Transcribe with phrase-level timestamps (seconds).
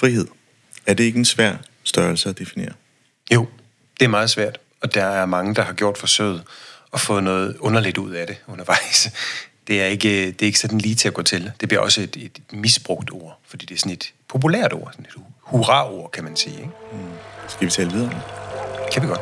[0.00, 0.26] Frihed.
[0.86, 2.72] Er det ikke en svær størrelse at definere?
[3.34, 3.46] Jo,
[3.98, 6.42] det er meget svært, og der er mange, der har gjort forsøget
[6.90, 9.08] og fået noget underligt ud af det undervejs.
[9.68, 11.52] Det er ikke, det er ikke sådan lige til at gå til.
[11.60, 15.06] Det bliver også et, et misbrugt ord, fordi det er sådan et populært ord, sådan
[15.06, 16.56] et hurra-ord, kan man sige.
[16.56, 16.70] Ikke?
[16.92, 16.98] Mm.
[17.48, 18.22] Skal vi tale videre?
[18.92, 19.20] Kan vi godt.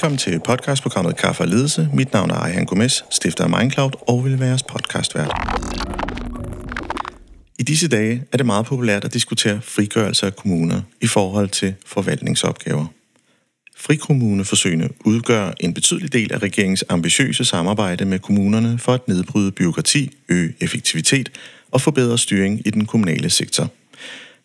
[0.00, 1.88] Velkommen til podcastprogrammet Kaffe og Ledelse.
[1.94, 5.30] Mit navn er Ejhan Gomes, stifter af Mindcloud og vil være jeres podcastvært.
[7.58, 11.74] I disse dage er det meget populært at diskutere frigørelse af kommuner i forhold til
[11.86, 12.86] forvaltningsopgaver.
[13.76, 20.10] Frikommuneforsøgene udgør en betydelig del af regeringens ambitiøse samarbejde med kommunerne for at nedbryde byråkrati,
[20.28, 21.30] øge effektivitet
[21.70, 23.70] og forbedre styring i den kommunale sektor.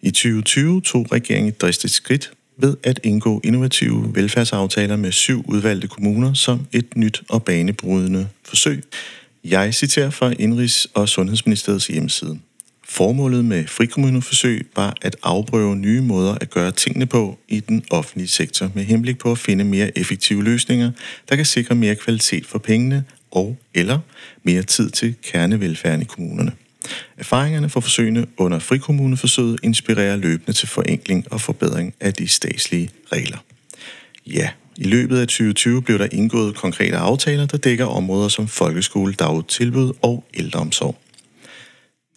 [0.02, 5.88] I 2020 tog regeringen et dristigt skridt ved at indgå innovative velfærdsaftaler med syv udvalgte
[5.88, 8.84] kommuner som et nyt og banebrydende forsøg.
[9.44, 12.40] Jeg citerer fra Indrigs- og Sundhedsministeriets hjemmeside.
[12.88, 18.28] Formålet med frikommuneforsøg var at afprøve nye måder at gøre tingene på i den offentlige
[18.28, 20.92] sektor med henblik på at finde mere effektive løsninger,
[21.30, 24.00] der kan sikre mere kvalitet for pengene og eller
[24.44, 26.52] mere tid til kernevelfærden i kommunerne.
[27.18, 33.38] Erfaringerne fra forsøgene under frikommuneforsøget inspirerer løbende til forenkling og forbedring af de statslige regler.
[34.28, 39.14] Ja, i løbet af 2020 blev der indgået konkrete aftaler, der dækker områder som folkeskole,
[39.14, 40.96] dagtilbud og ældreomsorg.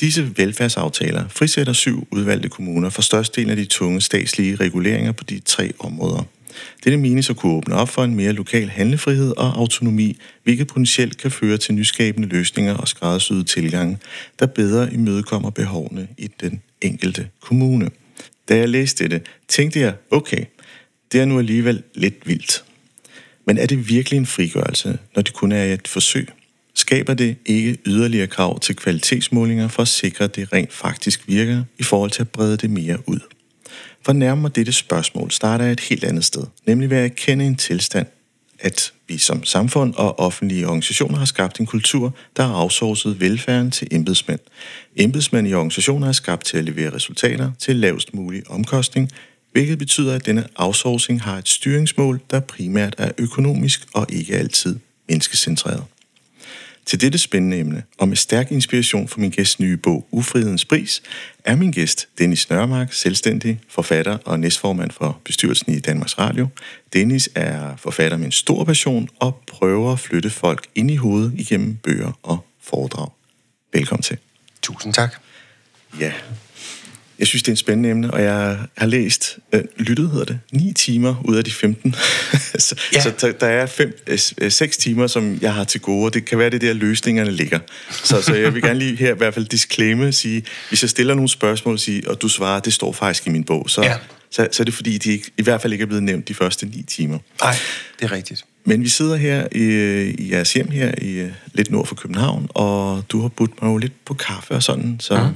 [0.01, 5.41] Disse velfærdsaftaler frisætter syv udvalgte kommuner for størstedelen af de tunge statslige reguleringer på de
[5.41, 6.23] tre områder–
[6.84, 11.17] dette menes at kunne åbne op for en mere lokal handlefrihed og autonomi, hvilket potentielt
[11.17, 13.98] kan føre til nyskabende løsninger og skræddersyede tilgange,
[14.39, 17.91] der bedre imødekommer behovene i den enkelte kommune.
[18.48, 20.45] Da jeg læste dette, tænkte jeg, okay,
[21.12, 22.65] det er nu alligevel lidt vildt.
[23.47, 26.28] Men er det virkelig en frigørelse, når det kun er et forsøg?
[26.75, 31.62] Skaber det ikke yderligere krav til kvalitetsmålinger for at sikre, at det rent faktisk virker
[31.78, 33.21] i forhold til at brede det mere ud?
[34.03, 37.56] For nærmere dette spørgsmål starter jeg et helt andet sted, nemlig ved at erkende en
[37.56, 38.06] tilstand,
[38.60, 43.70] at vi som samfund og offentlige organisationer har skabt en kultur, der har afsourcet velfærden
[43.70, 44.41] til embedsmænd.
[44.97, 49.10] Embedsmænd i organisationer er skabt til at levere resultater til lavest mulig omkostning,
[49.53, 54.76] hvilket betyder, at denne outsourcing har et styringsmål, der primært er økonomisk og ikke altid
[55.09, 55.84] menneskecentreret.
[56.88, 61.03] Til dette spændende emne, og med stærk inspiration fra min gæsts nye bog Ufrihedens Pris,
[61.44, 66.48] er min gæst Dennis Nørmark, selvstændig forfatter og næstformand for bestyrelsen i Danmarks Radio.
[66.93, 71.32] Dennis er forfatter med en stor passion og prøver at flytte folk ind i hovedet
[71.37, 73.09] igennem bøger og foredrag.
[73.72, 74.19] Velkommen til.
[74.62, 75.15] Tusind tak.
[76.00, 76.12] Ja,
[77.19, 80.39] jeg synes, det er et spændende emne, og jeg har læst, øh, lyttet hedder det,
[80.53, 81.95] 9 timer ud af de 15.
[82.59, 83.01] så ja.
[83.01, 83.99] så der, der er 5,
[84.49, 87.31] 6 øh, timer, som jeg har til gode, og det kan være, det der løsningerne
[87.31, 87.59] ligger.
[87.91, 91.15] Så, så jeg vil gerne lige her i hvert fald disclaimer, sige, hvis jeg stiller
[91.15, 93.95] nogle spørgsmål, sige, og du svarer, det står faktisk i min bog, så, ja.
[94.31, 96.34] så, så er det fordi, de ikke, i hvert fald ikke er blevet nævnt de
[96.34, 97.19] første 9 timer.
[97.43, 97.55] Nej,
[97.99, 98.45] det er rigtigt.
[98.65, 99.65] Men vi sidder her i,
[100.19, 103.69] i jeres hjem her, i øh, lidt nord for København, og du har budt mig
[103.69, 105.19] jo lidt på kaffe og sådan, så...
[105.19, 105.34] Mm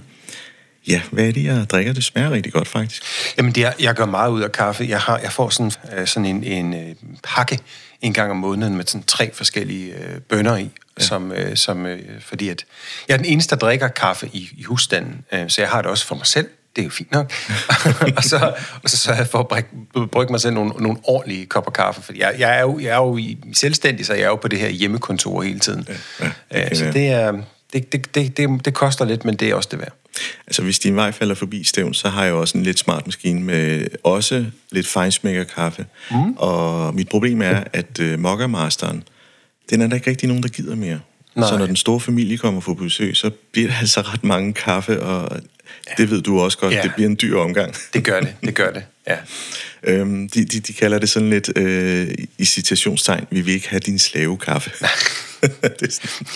[0.88, 1.92] Ja, hvad er det, jeg drikker?
[1.92, 3.02] Det smager rigtig godt, faktisk.
[3.38, 4.86] Jamen, det er, jeg gør meget ud af kaffe.
[4.88, 7.58] Jeg, har, jeg får sådan, øh, sådan en, en øh, pakke
[8.00, 11.04] en gang om måneden med sådan tre forskellige øh, bønder i, ja.
[11.04, 12.64] som, øh, som, øh, fordi at
[13.08, 15.90] jeg er den eneste, der drikker kaffe i, i husstanden, øh, så jeg har det
[15.90, 16.48] også for mig selv.
[16.76, 17.32] Det er jo fint nok.
[18.16, 19.64] og, så, og så sørger jeg for at
[20.10, 22.96] brygge mig selv nogle, nogle ordentlige kopper kaffe, for jeg, jeg, er jo, jeg er
[22.96, 25.88] jo i, selvstændig, så jeg er jo på det her hjemmekontor hele tiden.
[26.20, 27.32] Ja, ja, øh, så det er
[27.72, 29.92] det, det, det, det, det koster lidt, men det er også det værd.
[30.46, 33.42] Altså, hvis din vej falder forbi stævn, så har jeg også en lidt smart maskine
[33.42, 35.86] med også lidt feinsmaker kaffe.
[36.10, 36.32] Mm.
[36.36, 39.02] Og mit problem er, at uh, Mokka-masteren,
[39.70, 41.00] den er der ikke rigtig nogen, der gider mere.
[41.34, 41.48] Nej.
[41.48, 45.02] Så når den store familie kommer på besøg, så bliver det altså ret mange kaffe,
[45.02, 45.40] og
[45.88, 45.92] ja.
[45.98, 46.82] det ved du også godt, ja.
[46.82, 47.74] det bliver en dyr omgang.
[47.94, 49.16] Det gør det, det gør det, ja.
[49.82, 52.08] øhm, de, de, de kalder det sådan lidt øh,
[52.38, 54.70] i citationstegn, vi vil ikke have din slavekaffe.
[55.62, 56.26] det er sådan.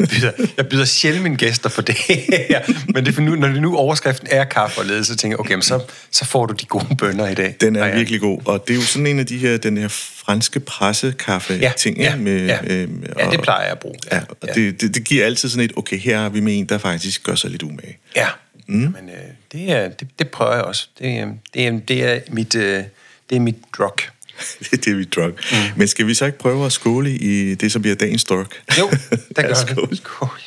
[0.00, 2.60] jeg, byder, jeg byder sjældent mine gæster på det her,
[2.94, 5.40] men det for nu, når det nu overskriften er kaffe og ledelse, så tænker jeg,
[5.40, 5.80] okay, men så,
[6.10, 7.56] så får du de gode bønder i dag.
[7.60, 9.76] Den er ja, virkelig god, og det er jo sådan en af de her, den
[9.76, 11.98] her franske pressekaffe-ting.
[11.98, 12.58] Ja, ja, med, ja.
[12.66, 13.96] Øh, og, ja, det plejer jeg at bruge.
[14.12, 14.52] Ja, og ja.
[14.52, 17.22] Det, det, det giver altid sådan et, okay, her har vi med en, der faktisk
[17.22, 17.98] gør sig lidt umage.
[18.16, 18.28] Ja,
[18.66, 18.76] mm.
[18.76, 20.88] men øh, det, er, det, det prøver jeg også.
[20.98, 22.84] Det, det, er, det er mit, øh,
[23.30, 23.96] det er mit drug.
[24.60, 25.30] det er det, vi drug.
[25.30, 25.56] Mm.
[25.76, 28.46] Men skal vi så ikke prøve at skåle i det, som bliver dagens drug?
[28.78, 28.90] Jo,
[29.36, 29.90] der gør Skål.
[29.90, 29.96] vi.
[29.96, 30.40] Skål.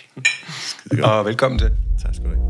[0.67, 1.69] Skide og velkommen til.
[2.03, 2.47] Tak skal du have.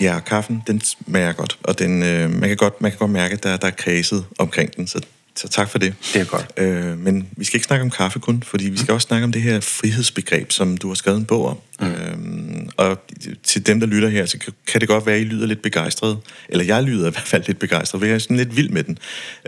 [0.00, 3.32] Ja, kaffen, den smager godt, og den, øh, man, kan godt, man kan godt mærke,
[3.32, 5.00] at der, der er kredset omkring den, så,
[5.38, 5.94] så tak for det.
[6.14, 6.46] Det er godt.
[6.56, 9.32] Øh, men vi skal ikke snakke om kaffe kun, fordi vi skal også snakke om
[9.32, 11.58] det her frihedsbegreb, som du har skrevet en bog om.
[11.80, 11.86] Mm.
[11.86, 13.02] Øh, og
[13.42, 15.62] til dem, der lytter her, så kan, kan det godt være, at I lyder lidt
[15.62, 16.18] begejstret,
[16.48, 18.84] eller jeg lyder i hvert fald lidt begejstret, for jeg er sådan lidt vild med
[18.84, 18.98] den,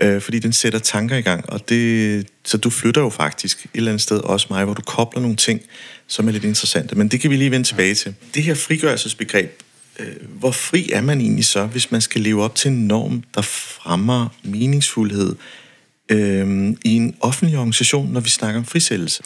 [0.03, 3.71] øh, fordi den sætter tanker i gang, og det, så du flytter jo faktisk et
[3.75, 5.61] eller andet sted også mig, hvor du kobler nogle ting,
[6.07, 8.15] som er lidt interessante, men det kan vi lige vende tilbage til.
[8.35, 9.63] Det her frigørelsesbegreb,
[9.99, 10.07] øh,
[10.39, 13.43] hvor fri er man egentlig så, hvis man skal leve op til en norm, der
[13.43, 15.37] fremmer meningsfuldhed
[16.11, 19.23] øh, i en offentlig organisation, når vi snakker om frisættelse?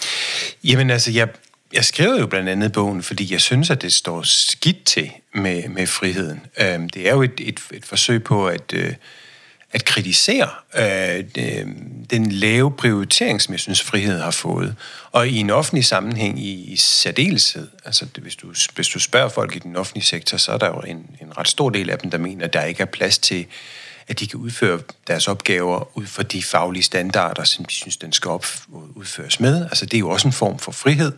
[0.64, 1.28] Jamen altså, jeg,
[1.72, 5.68] jeg skrev jo blandt andet bogen, fordi jeg synes, at det står skidt til med,
[5.68, 6.40] med friheden.
[6.60, 8.94] Øh, det er jo et, et, et forsøg på at, øh,
[9.74, 10.48] at kritisere
[10.78, 11.66] øh, øh,
[12.10, 14.76] den lave prioritering, som jeg synes, frihed har fået.
[15.12, 19.28] Og i en offentlig sammenhæng i, i særdeleshed, altså det, hvis, du, hvis du spørger
[19.28, 21.98] folk i den offentlige sektor, så er der jo en, en ret stor del af
[21.98, 23.46] dem, der mener, at der ikke er plads til,
[24.08, 28.12] at de kan udføre deres opgaver ud fra de faglige standarder, som de synes, den
[28.12, 28.30] skal
[28.94, 29.64] udføres med.
[29.64, 31.12] Altså det er jo også en form for frihed.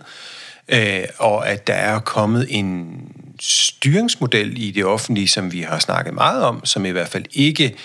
[0.69, 3.00] Øh, og at der er kommet en
[3.41, 7.77] styringsmodel i det offentlige, som vi har snakket meget om, som i hvert fald ikke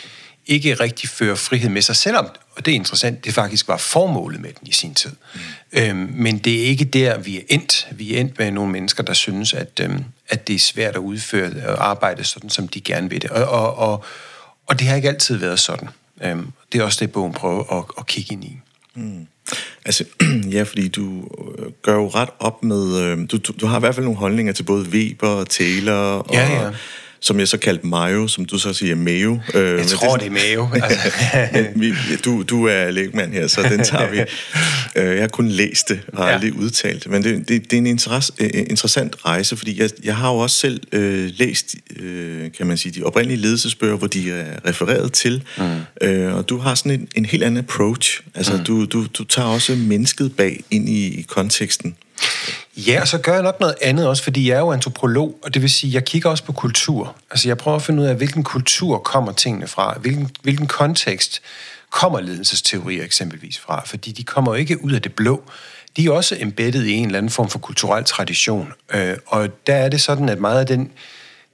[0.45, 4.41] ikke rigtig fører frihed med sig, selvom, og det er interessant, det faktisk var formålet
[4.41, 5.11] med den i sin tid.
[5.33, 5.39] Mm.
[5.71, 7.87] Øhm, men det er ikke der, vi er endt.
[7.91, 10.99] Vi er endt med nogle mennesker, der synes, at, øhm, at det er svært at
[10.99, 13.29] udføre og arbejde sådan, som de gerne vil det.
[13.29, 14.05] Og, og, og,
[14.71, 15.89] og det har ikke altid været sådan.
[16.23, 18.59] Øhm, det er også det, bogen prøver at, at kigge ind i.
[18.95, 19.27] Mm.
[19.85, 20.05] Altså,
[20.55, 21.27] ja, fordi du
[21.81, 22.97] gør jo ret op med...
[22.97, 25.93] Øh, du, du, du har i hvert fald nogle holdninger til både Weber og Taylor
[25.93, 26.33] og...
[26.33, 26.71] Ja, ja
[27.21, 29.39] som jeg så kaldte Mayo, som du så siger Mayo.
[29.53, 30.67] Øh, jeg tror, det er, det er Mayo.
[30.83, 31.67] Altså.
[31.75, 31.93] vi,
[32.25, 34.17] du, du er lægmand her, så den tager vi.
[34.95, 36.33] Øh, jeg har kun læst det og ja.
[36.33, 40.31] aldrig udtalt men det, det, det er en interess, interessant rejse, fordi jeg, jeg har
[40.31, 44.69] jo også selv øh, læst, øh, kan man sige, de oprindelige ledelsesbøger, hvor de er
[44.69, 46.07] refereret til, mm.
[46.07, 48.21] øh, og du har sådan en, en helt anden approach.
[48.35, 48.63] Altså, mm.
[48.63, 51.95] du, du, du tager også mennesket bag ind i, i konteksten.
[52.77, 55.53] Ja, og så gør jeg nok noget andet også, fordi jeg er jo antropolog, og
[55.53, 57.15] det vil sige, jeg kigger også på kultur.
[57.31, 61.41] Altså jeg prøver at finde ud af, hvilken kultur kommer tingene fra, hvilken, hvilken kontekst
[61.89, 65.43] kommer ledelsesteorier eksempelvis fra, fordi de kommer jo ikke ud af det blå.
[65.97, 69.75] De er også embeddet i en eller anden form for kulturel tradition, øh, og der
[69.75, 70.91] er det sådan, at meget af den,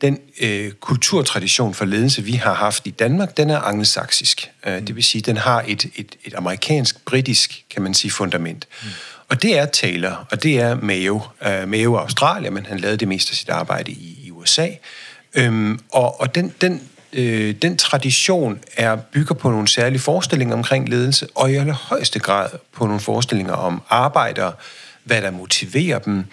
[0.02, 4.52] den øh, kulturtradition for ledelse, vi har haft i Danmark, den er angelsaksisk.
[4.68, 8.68] Øh, det vil sige, den har et, et, et amerikansk-britisk, kan man sige, fundament.
[8.84, 8.90] Mm.
[9.30, 11.22] Og det er Taylor, og det er Mayo.
[11.46, 14.68] Uh, Mayo er Australien, men han lavede det meste af sit arbejde i, i USA.
[15.34, 16.82] Øhm, og og den, den,
[17.14, 22.50] øh, den tradition er bygger på nogle særlige forestillinger omkring ledelse, og i allerhøjeste grad
[22.74, 24.54] på nogle forestillinger om arbejdere,
[25.04, 26.26] hvad der motiverer dem,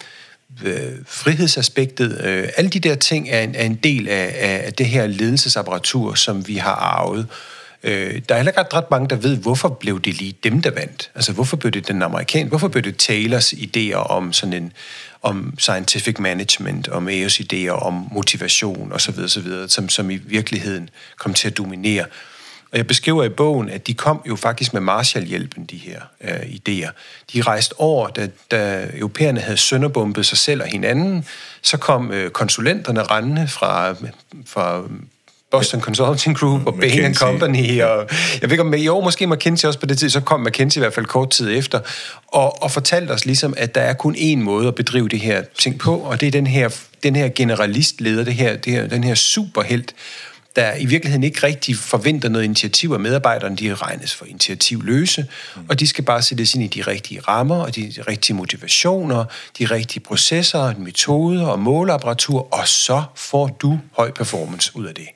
[0.63, 2.21] øh, frihedsaspektet.
[2.23, 6.13] Øh, alle de der ting er en, er en del af, af det her ledelsesapparatur,
[6.13, 7.19] som vi har arvet.
[7.19, 7.54] Øh,
[7.85, 10.71] Øh, der er heller ikke ret mange, der ved, hvorfor blev det lige dem, der
[10.71, 11.11] vandt.
[11.15, 12.49] Altså, hvorfor blev det den amerikanske?
[12.49, 14.73] Hvorfor blev det Taylors idéer om sådan en
[15.21, 21.33] om scientific management, om EOS idéer, om motivation osv., osv., som, som i virkeligheden kom
[21.33, 22.05] til at dominere.
[22.71, 26.39] Og jeg beskriver i bogen, at de kom jo faktisk med Marshallhjælpen, de her øh,
[26.39, 26.89] idéer.
[27.33, 31.25] De rejste over, da, da europæerne havde sønderbumpet sig selv og hinanden,
[31.61, 33.95] så kom øh, konsulenterne rendende fra,
[34.45, 34.83] fra
[35.55, 38.07] Boston Consulting Group og Bain Company, og
[38.41, 40.81] jeg ved ikke om, jo, måske McKinsey også på det tid, så kom McKinsey i
[40.81, 41.79] hvert fald kort tid efter,
[42.27, 45.43] og, og fortalte os ligesom, at der er kun én måde at bedrive det her
[45.59, 46.69] ting på, og det er den her,
[47.03, 49.95] den her generalistleder, det her, det her, den her superhelt,
[50.55, 53.55] der i virkeligheden ikke rigtig forventer noget initiativ af medarbejderne.
[53.55, 55.61] De regnes for initiativløse, mm.
[55.69, 59.25] og de skal bare sættes ind i de rigtige rammer, og de rigtige motivationer,
[59.59, 65.07] de rigtige processer, metoder og måleapparatur, og så får du høj performance ud af det.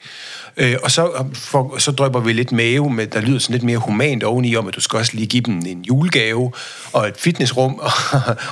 [0.60, 3.64] Øh, og så, øh, for, så drøber vi lidt mave, med, der lyder sådan lidt
[3.64, 6.52] mere humant oveni om, at du skal også lige give dem en julegave,
[6.94, 7.92] og et fitnessrum, og,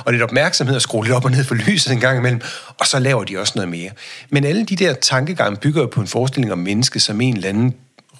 [0.04, 2.40] og lidt opmærksomhed, og skrue lidt op og ned for lyset en gang imellem,
[2.80, 3.90] og så laver de også noget mere.
[4.30, 7.48] Men alle de der tankegange bygger jo på en forestilling om mennesket som en eller
[7.48, 7.74] anden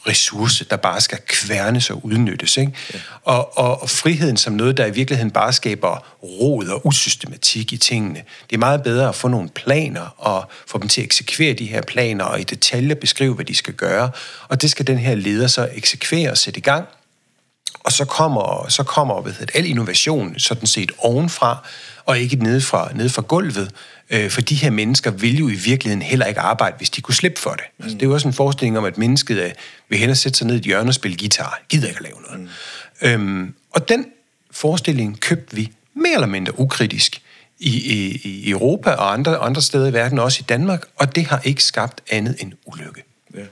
[0.09, 2.57] ressource, der bare skal kværnes og udnyttes.
[2.57, 2.73] Ikke?
[2.95, 2.99] Ja.
[3.25, 7.77] Og, og, og friheden som noget, der i virkeligheden bare skaber rod og usystematik i
[7.77, 8.23] tingene.
[8.51, 11.67] Det er meget bedre at få nogle planer og få dem til at eksekvere de
[11.67, 14.11] her planer og i detaljer beskrive, hvad de skal gøre.
[14.49, 16.87] Og det skal den her leder så eksekvere og sætte i gang.
[17.85, 21.67] og så kommer, så kommer hvad hedder al innovation sådan set ovenfra,
[22.05, 23.71] og ikke nede fra, nede fra gulvet.
[24.11, 27.15] Øh, for de her mennesker vil jo i virkeligheden heller ikke arbejde, hvis de kunne
[27.15, 27.65] slippe for det.
[27.79, 27.85] Mm.
[27.85, 29.51] Altså, det er jo også en forestilling om, at mennesket er,
[29.89, 31.63] vil hellere sætte sig ned i et hjørne og spille guitar.
[31.69, 32.41] Gider ikke at lave noget.
[33.03, 33.09] Mm.
[33.09, 34.07] Øhm, og den
[34.51, 37.23] forestilling købte vi mere eller mindre ukritisk
[37.59, 41.27] i, i, i Europa og andre, andre steder i verden, også i Danmark, og det
[41.27, 43.05] har ikke skabt andet end ulykke.
[43.35, 43.45] Ja.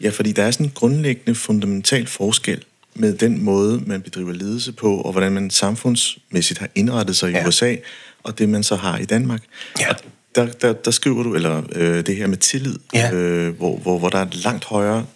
[0.00, 2.64] ja, fordi der er sådan en grundlæggende fundamental forskel
[2.94, 7.32] med den måde, man bedriver ledelse på, og hvordan man samfundsmæssigt har indrettet sig i
[7.32, 7.48] ja.
[7.48, 7.76] USA,
[8.22, 9.42] og det man så har i Danmark.
[9.80, 9.88] Ja.
[9.88, 9.96] Og
[10.34, 13.12] der, der, der skriver du, eller øh, det her med tillid, ja.
[13.12, 15.06] øh, hvor, hvor, hvor der er langt højere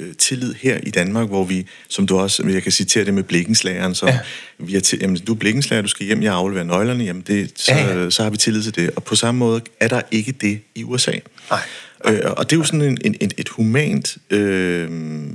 [0.00, 3.22] øh, tillid her i Danmark, hvor vi, som du også, jeg kan citere det med
[3.22, 4.18] blikkenslageren, så ja.
[4.58, 7.52] vi er til, jamen, du er blikkenslager, du skal hjem, jeg afleverer nøglerne, jamen det,
[7.56, 8.10] så, ja, ja.
[8.10, 8.90] så har vi tillid til det.
[8.96, 11.12] Og på samme måde er der ikke det i USA.
[11.50, 11.60] Nej.
[12.04, 14.88] Øh, og det er jo sådan en, en, et humant øh,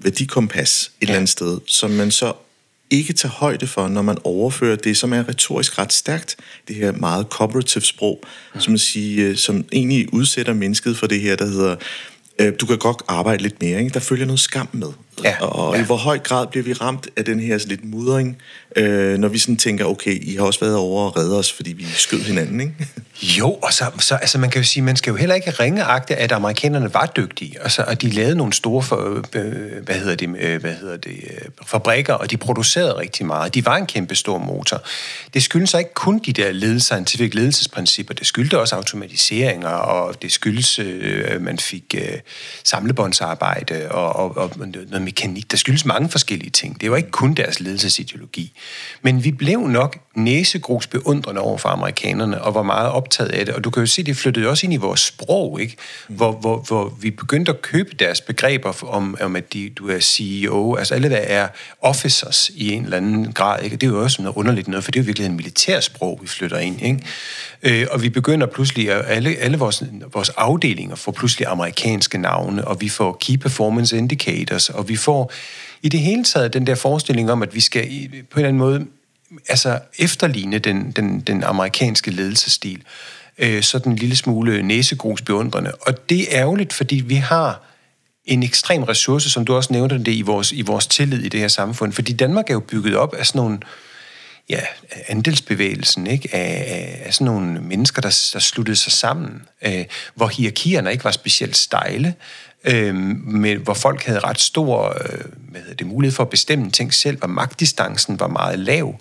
[0.04, 1.06] værdikompas et ja.
[1.06, 2.34] eller andet sted, som man så
[2.90, 6.36] ikke tager højde for, når man overfører det, som er retorisk ret stærkt,
[6.68, 8.24] det her meget cooperative sprog,
[8.54, 8.62] mm.
[8.62, 11.76] som, man siger, øh, som egentlig udsætter mennesket for det her, der hedder,
[12.40, 13.94] øh, du kan godt arbejde lidt mere, ikke?
[13.94, 14.88] der følger noget skam med.
[15.24, 15.82] Ja, og ja.
[15.82, 18.38] i hvor høj grad bliver vi ramt af den her lidt mudring,
[18.76, 21.74] øh, når vi sådan tænker, okay, I har også været over og redde os, fordi
[21.74, 22.74] vi skød hinanden, ikke?
[23.22, 26.16] Jo, og så, så altså man kan jo sige, man skal jo heller ikke ringeagte,
[26.16, 30.16] at amerikanerne var dygtige, og, så, og de lavede nogle store, for, øh, hvad hedder
[30.16, 33.54] det, øh, hvad hedder det, øh, fabrikker, og de producerede rigtig meget.
[33.54, 34.84] De var en kæmpe stor motor.
[35.34, 40.22] Det skyldes så ikke kun de der ledelse, scientific ledelsesprincipper, det skyldtes også automatiseringer, og
[40.22, 42.20] det skyldes, øh, man fik øh,
[42.64, 45.52] samlebåndsarbejde og, og, og noget mekanik.
[45.52, 46.82] Der skyldes mange forskellige ting.
[46.82, 48.52] Det var ikke kun deres ledelsesideologi.
[49.02, 53.56] Men vi blev nok næsegrus beundrende over for amerikanerne, og var meget optaget af det.
[53.56, 55.76] Og du kan jo se, det flyttede også ind i vores sprog, ikke?
[56.08, 60.00] Hvor, hvor, hvor vi begyndte at købe deres begreber om, om at de, du er
[60.00, 61.48] CEO, altså alle, der er
[61.82, 63.64] officers i en eller anden grad.
[63.64, 63.76] Ikke?
[63.76, 66.28] Det er jo også noget underligt noget, for det er jo virkelig en militærsprog, vi
[66.28, 66.82] flytter ind.
[66.82, 67.00] Ikke?
[67.64, 72.68] Øh, og vi begynder pludselig, at alle, alle vores, vores afdelinger får pludselig amerikanske navne,
[72.68, 75.32] og vi får Key Performance Indicators, og vi får
[75.82, 77.84] i det hele taget den der forestilling om, at vi skal
[78.32, 78.86] på en eller anden måde
[79.50, 82.84] altså efterligne den, den, den amerikanske ledelsesstil.
[83.38, 85.72] Øh, sådan en lille smule næsegrusbeundrende.
[85.82, 87.62] Og det er ærgerligt, fordi vi har
[88.26, 91.40] en ekstrem ressource, som du også nævnte det, i vores, i vores tillid i det
[91.40, 91.94] her samfund.
[91.94, 93.60] Fordi Danmark er jo bygget op af sådan nogle
[94.50, 94.60] ja,
[95.08, 96.30] andelsbevægelsen, ikke?
[96.36, 101.04] Af, af, af sådan nogle mennesker, der, der sluttede sig sammen, øh, hvor hierarkierne ikke
[101.04, 102.14] var specielt stejle,
[102.66, 105.20] øh, med, hvor folk havde ret stor øh,
[105.50, 108.96] hvad hedder det, mulighed for at bestemme ting selv, hvor magtdistancen var meget lav.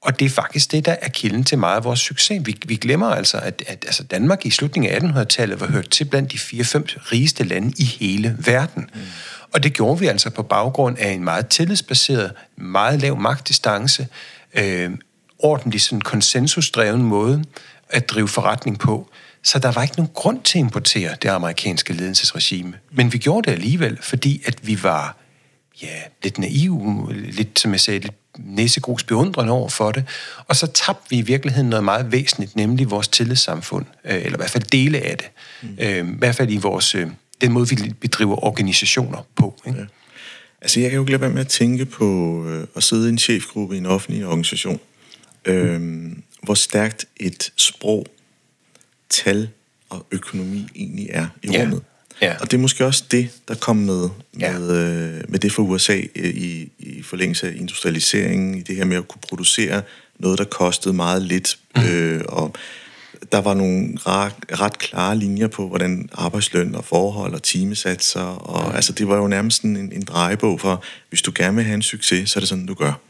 [0.00, 2.46] Og det er faktisk det, der er kilden til meget af vores succes.
[2.46, 6.04] Vi, vi glemmer altså, at, at altså Danmark i slutningen af 1800-tallet var hørt til
[6.04, 8.90] blandt de 4-5 rigeste lande i hele verden.
[8.94, 9.00] Mm.
[9.52, 14.06] Og det gjorde vi altså på baggrund af en meget tillidsbaseret, meget lav magtdistance,
[14.54, 14.90] øh,
[15.38, 17.44] ordentlig sådan konsensusdreven måde
[17.90, 19.10] at drive forretning på.
[19.42, 22.74] Så der var ikke nogen grund til at importere det amerikanske ledelsesregime.
[22.92, 25.16] Men vi gjorde det alligevel, fordi at vi var
[25.82, 30.04] ja, lidt naive, lidt, som jeg sagde, lidt næsegrus beundrende over for det.
[30.46, 34.36] Og så tabte vi i virkeligheden noget meget væsentligt, nemlig vores tillidssamfund, øh, eller i
[34.36, 35.30] hvert fald dele af det.
[35.62, 35.78] Mm.
[35.80, 37.06] Øh, I hvert fald i vores, øh,
[37.40, 39.60] den måde, vi bedriver organisationer på.
[39.66, 39.78] Ikke?
[39.78, 39.84] Ja.
[40.62, 43.08] Altså, jeg kan jo ikke lade være med at tænke på øh, at sidde i
[43.08, 44.80] en chefgruppe i en offentlig organisation.
[45.44, 45.80] Øh.
[46.42, 48.06] Hvor stærkt et sprog,
[49.10, 49.48] tal
[49.90, 51.60] og økonomi egentlig er i ja.
[51.60, 51.82] rummet.
[52.22, 52.34] Ja.
[52.40, 54.58] Og det er måske også det, der kom med, med, ja.
[54.58, 58.96] øh, med det for USA øh, i, i forlængelse af industrialiseringen, i det her med
[58.96, 59.82] at kunne producere
[60.18, 61.58] noget, der kostede meget lidt.
[61.76, 61.82] Mm.
[61.82, 62.54] Øh, og
[63.32, 68.68] der var nogle ret, ret klare linjer på, hvordan arbejdsløn og forhold og timesatser, og
[68.68, 68.76] mm.
[68.76, 71.82] altså det var jo nærmest en, en drejebog for, hvis du gerne vil have en
[71.82, 73.00] succes, så er det sådan, du gør.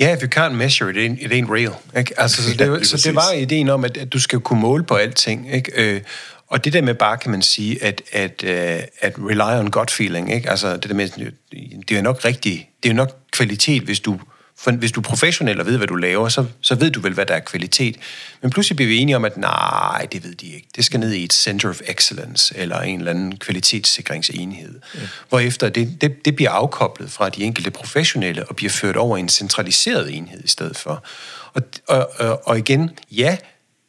[0.00, 1.72] Ja, yeah, if you can't measure it, it ain't real.
[1.98, 2.20] Ikke?
[2.20, 4.84] Altså, så, det, ja, så det var ideen om, at, at du skal kunne måle
[4.84, 5.54] på alting.
[5.54, 5.94] Ikke?
[5.94, 6.00] Øh,
[6.48, 9.90] og det der med bare, kan man sige, at, at, uh, at rely on gut
[9.90, 10.50] feeling, ikke?
[10.50, 14.00] Altså det der med, det er jo nok rigtigt, det er jo nok kvalitet, hvis
[14.00, 14.20] du,
[14.60, 17.12] for hvis du er professionel og ved, hvad du laver, så, så ved du vel,
[17.12, 17.96] hvad der er kvalitet.
[18.42, 20.68] Men pludselig bliver vi enige om, at nej, det ved de ikke.
[20.76, 24.80] Det skal ned i et Center of Excellence, eller en eller anden kvalitetssikringsenhed.
[24.94, 25.00] Ja.
[25.28, 29.20] Hvorefter det, det, det bliver afkoblet fra de enkelte professionelle, og bliver ført over i
[29.20, 31.04] en centraliseret enhed i stedet for.
[31.52, 33.36] Og, og, og, og igen, ja,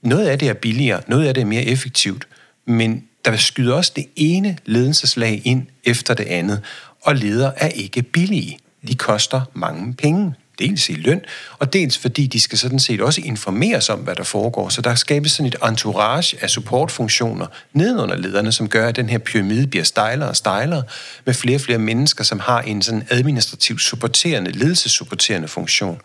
[0.01, 2.27] noget af det er billigere, noget af det er mere effektivt,
[2.67, 6.61] men der skyder også det ene ledelseslag ind efter det andet,
[7.01, 8.59] og ledere er ikke billige.
[8.88, 11.21] De koster mange penge dels i løn,
[11.59, 14.69] og dels fordi de skal sådan set også informeres om, hvad der foregår.
[14.69, 19.17] Så der skabes sådan et entourage af supportfunktioner nedenunder lederne, som gør, at den her
[19.17, 20.83] pyramide bliver stejlere og stejlere,
[21.25, 26.01] med flere og flere mennesker, som har en sådan administrativ supporterende, ledelsessupporterende funktion.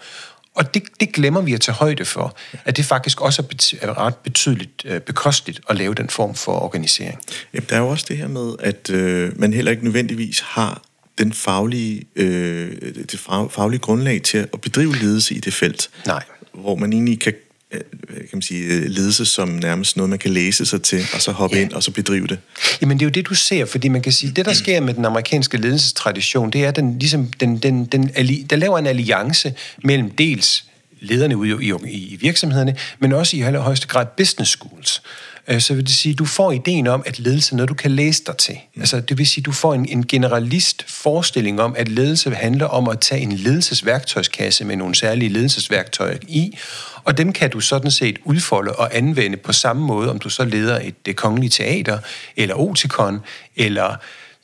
[0.54, 3.98] Og det, det glemmer vi at tage højde for, at det faktisk også er, er
[3.98, 7.18] ret betydeligt øh, bekosteligt at lave den form for organisering.
[7.54, 10.82] Jamen, der er jo også det her med, at øh, man heller ikke nødvendigvis har
[11.18, 15.90] den faglige, øh, det faglige grundlag til at bedrive ledelse i det felt.
[16.06, 16.22] Nej.
[16.52, 17.32] Hvor man egentlig kan
[17.74, 17.80] Øh,
[18.16, 21.32] kan man sige, øh, ledelse som nærmest noget, man kan læse sig til, og så
[21.32, 21.62] hoppe ja.
[21.62, 22.38] ind og så bedrive det.
[22.80, 24.94] Jamen det er jo det, du ser, fordi man kan sige, det der sker med
[24.94, 28.10] den amerikanske ledelsestradition, det er, at den, ligesom, den, den, den,
[28.50, 30.64] der laver en alliance mellem dels
[31.00, 35.02] lederne ude i, i, i virksomhederne, men også i højeste grad business schools.
[35.48, 37.74] Øh, så vil det sige, at du får ideen om, at ledelse er noget, du
[37.74, 38.58] kan læse dig til.
[38.74, 38.80] Mm.
[38.80, 42.66] Altså, det vil sige, at du får en, en generalist forestilling om, at ledelse handler
[42.66, 46.58] om at tage en ledelsesværktøjskasse med nogle særlige ledelsesværktøjer i,
[47.04, 50.44] og dem kan du sådan set udfolde og anvende på samme måde, om du så
[50.44, 51.98] leder et det kongelige teater,
[52.36, 53.20] eller Oticon,
[53.56, 53.96] eller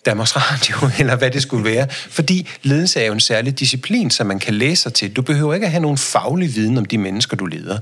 [0.07, 1.89] Danmarks Radio, eller hvad det skulle være.
[1.91, 5.17] Fordi ledelse er jo en særlig disciplin, som man kan læse sig til.
[5.17, 7.79] Du behøver ikke at have nogen faglig viden om de mennesker, du leder.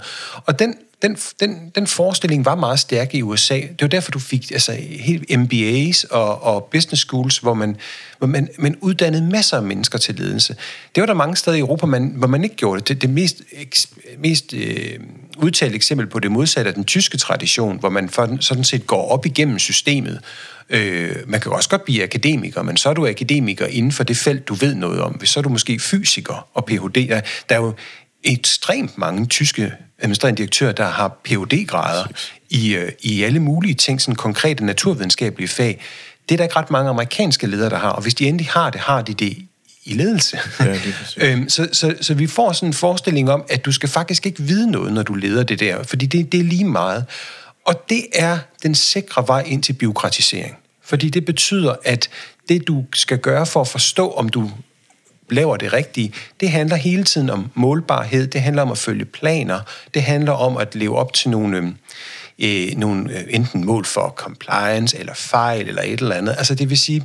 [0.47, 3.55] Og den den, den, den forestilling var meget stærk i USA.
[3.55, 7.77] Det var derfor, du fik altså, helt MBA's og, og business schools, hvor man,
[8.19, 10.57] hvor man, man uddannede masser af mennesker til ledelse.
[10.95, 12.89] Det var der mange steder i Europa, man, hvor man ikke gjorde det.
[12.89, 13.43] Det, det mest,
[14.19, 15.01] mest øh,
[15.37, 19.09] udtalte eksempel på det modsatte af den tyske tradition, hvor man for, sådan set går
[19.09, 20.21] op igennem systemet.
[20.71, 24.17] Øh, man kan også godt blive akademiker, men så er du akademiker inden for det
[24.17, 25.25] felt, du ved noget om.
[25.25, 27.09] Så er du måske fysiker og Ph.D.
[27.09, 27.75] Der, der er jo
[28.25, 32.05] ekstremt mange tyske administrerende direktører, der har phd grader
[32.51, 35.81] i, øh, i alle mulige ting, sådan konkrete naturvidenskabelige fag.
[36.29, 38.71] Det er der ikke ret mange amerikanske ledere, der har, og hvis de endelig har
[38.71, 39.39] det, har de det
[39.85, 40.39] i ledelse.
[40.61, 43.89] Ja, det øhm, så, så, så vi får sådan en forestilling om, at du skal
[43.89, 47.05] faktisk ikke vide noget, når du leder det der, fordi det, det er lige meget.
[47.67, 50.57] Og det er den sikre vej ind til biokratisering.
[50.85, 52.09] Fordi det betyder, at
[52.49, 54.51] det du skal gøre for at forstå, om du
[55.31, 56.13] laver det rigtige.
[56.41, 59.61] Det handler hele tiden om målbarhed, det handler om at følge planer,
[59.95, 61.75] det handler om at leve op til nogle,
[62.39, 66.35] øh, nogle øh, enten mål for compliance, eller fejl, eller et eller andet.
[66.39, 67.05] Altså det vil sige,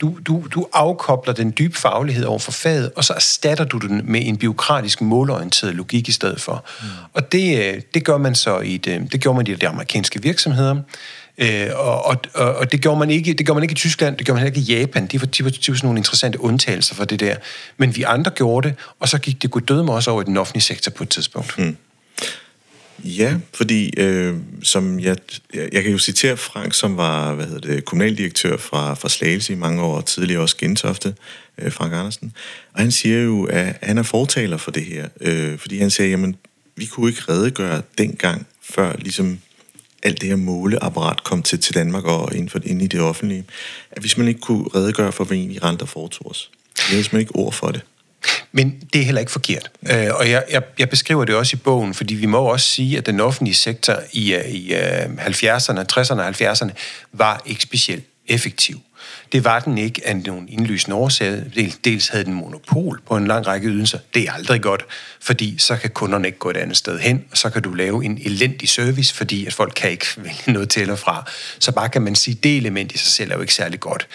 [0.00, 4.02] du, du, du afkobler den dybe faglighed over for faget, og så erstatter du den
[4.04, 6.64] med en biokratisk målorienteret logik i stedet for.
[6.82, 6.88] Mm.
[7.12, 10.22] Og det, øh, det gør man så i det, det gjorde man i de amerikanske
[10.22, 10.76] virksomheder.
[11.40, 14.26] Øh, og, og, og det gjorde man ikke, det gjorde man ikke i Tyskland, det
[14.26, 15.06] gjorde man heller ikke i Japan.
[15.06, 17.36] De var, typisk sådan nogle interessante undtagelser for det der.
[17.76, 20.36] Men vi andre gjorde det, og så gik det gud med os over i den
[20.36, 21.54] offentlige sektor på et tidspunkt.
[21.56, 21.76] Hmm.
[23.04, 25.16] Ja, fordi øh, som jeg,
[25.54, 29.56] jeg kan jo citere Frank, som var hvad hedder det, kommunaldirektør fra, fra Slagelse i
[29.56, 31.14] mange år, tidligere også Gentofte,
[31.58, 32.32] øh, Frank Andersen.
[32.72, 36.10] Og han siger jo, at han er fortaler for det her, øh, fordi han siger,
[36.10, 36.36] jamen,
[36.76, 39.38] vi kunne ikke redegøre dengang, før ligesom
[40.02, 43.44] alt det her måleapparat kom til, til Danmark og ind, for, ind i det offentlige,
[43.90, 47.20] at hvis man ikke kunne redegøre for, hvad egentlig renter foretog os, så havde man
[47.20, 47.82] ikke ord for det.
[48.52, 49.70] Men det er heller ikke forkert.
[49.90, 52.98] Øh, og jeg, jeg, jeg beskriver det også i bogen, fordi vi må også sige,
[52.98, 56.70] at den offentlige sektor i, øh, i 70'erne, 60'erne og 70'erne
[57.12, 58.80] var ikke specielt effektiv.
[59.32, 61.44] Det var den ikke af nogle indlysende årsager.
[61.84, 63.98] Dels havde den monopol på en lang række ydelser.
[64.14, 64.84] Det er aldrig godt,
[65.20, 68.04] fordi så kan kunderne ikke gå et andet sted hen, og så kan du lave
[68.04, 71.24] en elendig service, fordi at folk kan ikke vælge noget til eller fra.
[71.58, 73.80] Så bare kan man sige, at det element i sig selv er jo ikke særlig
[73.80, 74.06] godt.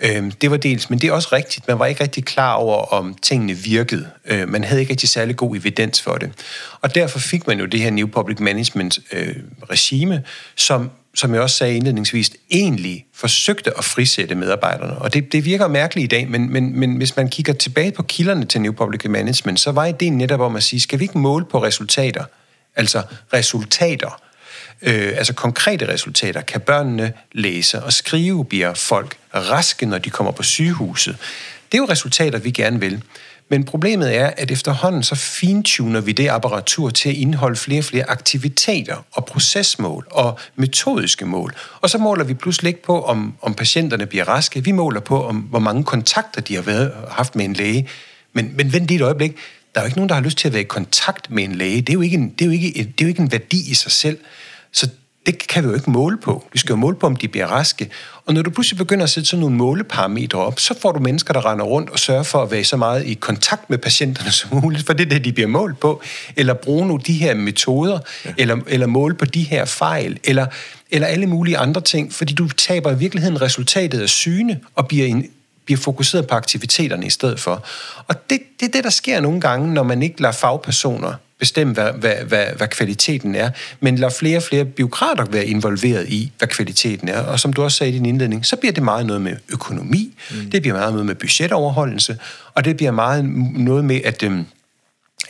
[0.00, 1.68] Øhm, det var dels, men det er også rigtigt.
[1.68, 4.10] Man var ikke rigtig klar over, om tingene virkede.
[4.24, 6.32] Øh, man havde ikke rigtig særlig god evidens for det.
[6.80, 9.36] Og derfor fik man jo det her New Public Management øh,
[9.70, 10.22] regime,
[10.56, 14.98] som som jeg også sagde indledningsvis, egentlig forsøgte at frisætte medarbejderne.
[14.98, 18.02] Og det, det virker mærkeligt i dag, men, men, men hvis man kigger tilbage på
[18.02, 21.18] kilderne til New Public Management, så var ideen netop om at sige, skal vi ikke
[21.18, 22.24] måle på resultater?
[22.76, 24.20] Altså resultater.
[24.82, 26.40] Øh, altså konkrete resultater.
[26.40, 28.44] Kan børnene læse og skrive?
[28.44, 31.16] Bliver folk raske, når de kommer på sygehuset?
[31.72, 33.02] Det er jo resultater, vi gerne vil.
[33.48, 37.84] Men problemet er, at efterhånden så fintuner vi det apparatur til at indeholde flere og
[37.84, 41.54] flere aktiviteter og procesmål og metodiske mål.
[41.80, 44.64] Og så måler vi pludselig ikke på, om, om patienterne bliver raske.
[44.64, 47.88] Vi måler på, om hvor mange kontakter de har været, haft med en læge.
[48.32, 49.36] Men, men vent lige et øjeblik.
[49.74, 51.54] Der er jo ikke nogen, der har lyst til at være i kontakt med en
[51.54, 51.80] læge.
[51.80, 53.70] Det er jo ikke en, det er jo ikke, det er jo ikke en værdi
[53.70, 54.18] i sig selv.
[54.72, 54.88] Så
[55.26, 56.44] det kan vi jo ikke måle på.
[56.52, 57.90] Vi skal jo måle på, om de bliver raske.
[58.26, 61.32] Og når du pludselig begynder at sætte sådan nogle måleparametre op, så får du mennesker,
[61.32, 64.60] der render rundt og sørger for at være så meget i kontakt med patienterne som
[64.62, 66.02] muligt, for det er det, de bliver målt på.
[66.36, 68.30] Eller bruge nogle de her metoder, ja.
[68.38, 70.46] eller, eller måle på de her fejl, eller,
[70.90, 75.06] eller alle mulige andre ting, fordi du taber i virkeligheden resultatet af syne og bliver
[75.06, 75.26] en
[75.64, 77.64] bliver fokuseret på aktiviteterne i stedet for.
[78.06, 81.74] Og det, det er det, der sker nogle gange, når man ikke lader fagpersoner bestemme,
[81.74, 86.32] hvad, hvad, hvad, hvad kvaliteten er, men lader flere og flere byråkrater være involveret i,
[86.38, 87.20] hvad kvaliteten er.
[87.20, 90.14] Og som du også sagde i din indledning, så bliver det meget noget med økonomi,
[90.30, 90.50] mm.
[90.50, 92.18] det bliver meget noget med budgetoverholdelse,
[92.54, 94.44] og det bliver meget noget med at, øhm,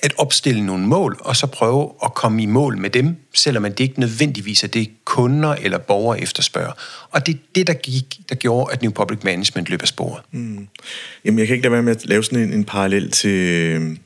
[0.03, 3.81] at opstille nogle mål, og så prøve at komme i mål med dem, selvom det
[3.81, 6.73] ikke nødvendigvis er det, kunder eller borgere efterspørger.
[7.11, 10.23] Og det er det, der, gik, der gjorde, at New Public Management løb af sporet.
[10.33, 10.69] Mm.
[11.25, 13.99] Jamen, jeg kan ikke lade være med at lave sådan en, en parallel til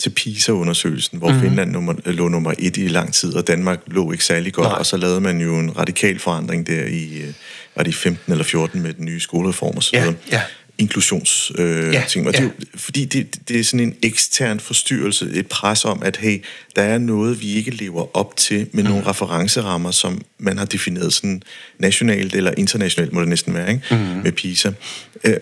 [0.00, 1.40] til PISA-undersøgelsen, hvor mm.
[1.40, 4.78] Finland nummer, lå nummer et i lang tid, og Danmark lå ikke særlig godt, Nej.
[4.78, 7.32] og så lavede man jo en radikal forandring der i, øh,
[7.76, 10.14] var det i 15 eller 14 med den nye skolereform og så videre.
[10.30, 10.42] Ja, ja.
[10.78, 12.26] Inklusions øh, ja, ting.
[12.26, 12.42] Og ja.
[12.42, 16.44] det, fordi det, det er sådan en ekstern forstyrrelse, et pres om, at hey,
[16.76, 18.90] der er noget, vi ikke lever op til med mm.
[18.90, 21.42] nogle referencerammer, som man har defineret sådan
[21.78, 23.82] nationalt eller internationalt, må det næsten være, ikke?
[23.90, 23.96] Mm.
[23.96, 24.72] med PISA.
[25.24, 25.36] Øh,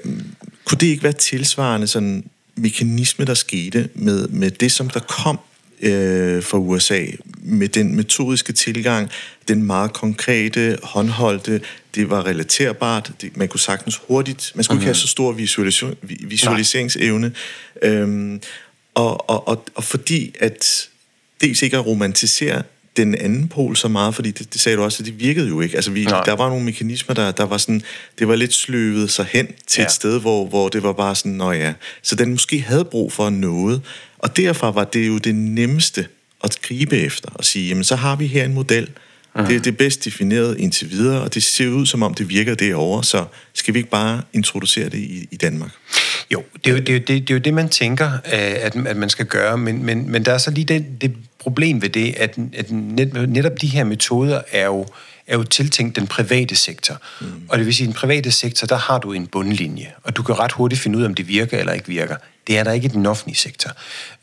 [0.65, 2.25] kunne det ikke være tilsvarende sådan
[2.57, 5.39] mekanisme, der skete med, med det, som der kom
[5.81, 7.05] øh, fra USA,
[7.39, 9.11] med den metodiske tilgang,
[9.49, 11.61] den meget konkrete, håndholdte,
[11.95, 14.83] det var relaterbart, det, man kunne sagtens hurtigt, man skulle mm-hmm.
[14.83, 14.99] ikke have mhm.
[15.01, 17.33] så stor visualisering, visualiseringsevne,
[17.83, 18.41] øhm,
[18.95, 20.89] og, og, og, og fordi at
[21.41, 22.63] dels ikke at romantisere
[22.97, 25.61] den anden pol så meget, fordi det, det sagde du også, at det virkede jo
[25.61, 25.77] ikke.
[25.77, 27.83] Altså, vi, der var nogle mekanismer, der, der var sådan,
[28.19, 29.87] det var lidt sløvet sig hen til ja.
[29.87, 31.73] et sted, hvor, hvor det var bare sådan, nå ja.
[32.03, 33.83] Så den måske havde brug for noget,
[34.19, 36.07] og derfor var det jo det nemmeste
[36.45, 38.89] at gribe efter, og sige, jamen så har vi her en model,
[39.39, 39.47] Mm.
[39.47, 42.55] Det er det bedst defineret indtil videre, og det ser ud som om det virker
[42.55, 45.71] derovre, så skal vi ikke bare introducere det i, i Danmark?
[46.31, 48.77] Jo, det er jo det, er jo det, det, er jo det man tænker, at,
[48.87, 51.89] at man skal gøre, men, men, men der er så lige det, det problem ved
[51.89, 52.71] det, at, at
[53.29, 54.87] netop de her metoder er jo,
[55.27, 56.97] er jo tiltænkt den private sektor.
[57.21, 57.27] Mm.
[57.49, 60.17] Og det vil sige, at i den private sektor, der har du en bundlinje, og
[60.17, 62.17] du kan ret hurtigt finde ud af, om det virker eller ikke virker.
[62.47, 63.71] Det er der ikke i den offentlige sektor.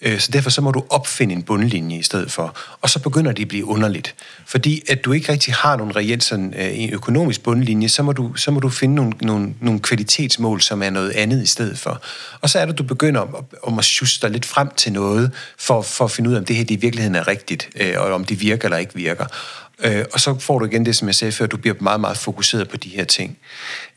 [0.01, 2.57] Øh, så derfor så må du opfinde en bundlinje i stedet for.
[2.81, 4.15] Og så begynder det at blive underligt.
[4.45, 8.11] Fordi at du ikke rigtig har nogen reelt sådan, øh, en økonomisk bundlinje, så må
[8.11, 11.79] du, så må du finde nogle, nogle, nogle kvalitetsmål, som er noget andet i stedet
[11.79, 12.01] for.
[12.41, 15.31] Og så er det, du begynder om, om at juste dig lidt frem til noget,
[15.57, 17.93] for, for at finde ud af, om det her det i virkeligheden er rigtigt, øh,
[17.97, 19.25] og om det virker eller ikke virker.
[19.79, 22.17] Øh, og så får du igen det, som jeg sagde før, du bliver meget, meget
[22.17, 23.37] fokuseret på de her ting.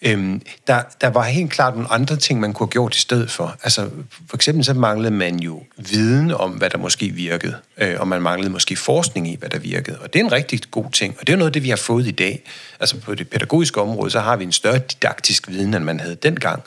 [0.03, 3.31] Øhm, der, der var helt klart nogle andre ting, man kunne have gjort i stedet
[3.31, 3.57] for.
[3.63, 3.91] Altså,
[4.29, 8.23] for eksempel så manglede man jo viden om, hvad der måske virkede, øh, og man
[8.23, 9.99] manglede måske forskning i, hvad der virkede.
[9.99, 11.77] Og det er en rigtig god ting, og det er noget af det, vi har
[11.77, 12.43] fået i dag.
[12.81, 16.15] Altså på det pædagogiske område, så har vi en større didaktisk viden, end man havde
[16.15, 16.63] dengang.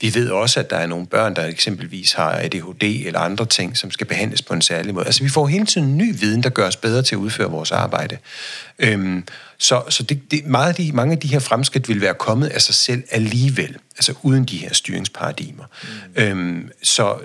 [0.00, 3.76] Vi ved også, at der er nogle børn, der eksempelvis har ADHD eller andre ting,
[3.76, 5.06] som skal behandles på en særlig måde.
[5.06, 7.72] Altså vi får hele tiden ny viden, der gør os bedre til at udføre vores
[7.72, 8.18] arbejde.
[8.78, 9.24] Øhm,
[9.58, 12.48] så så det, det, meget af de, mange af de her fremskridt vil være kommet
[12.48, 15.64] af sig selv alligevel, altså uden de her styringsparadigmer.
[15.82, 16.22] Mm.
[16.22, 17.16] Øhm, så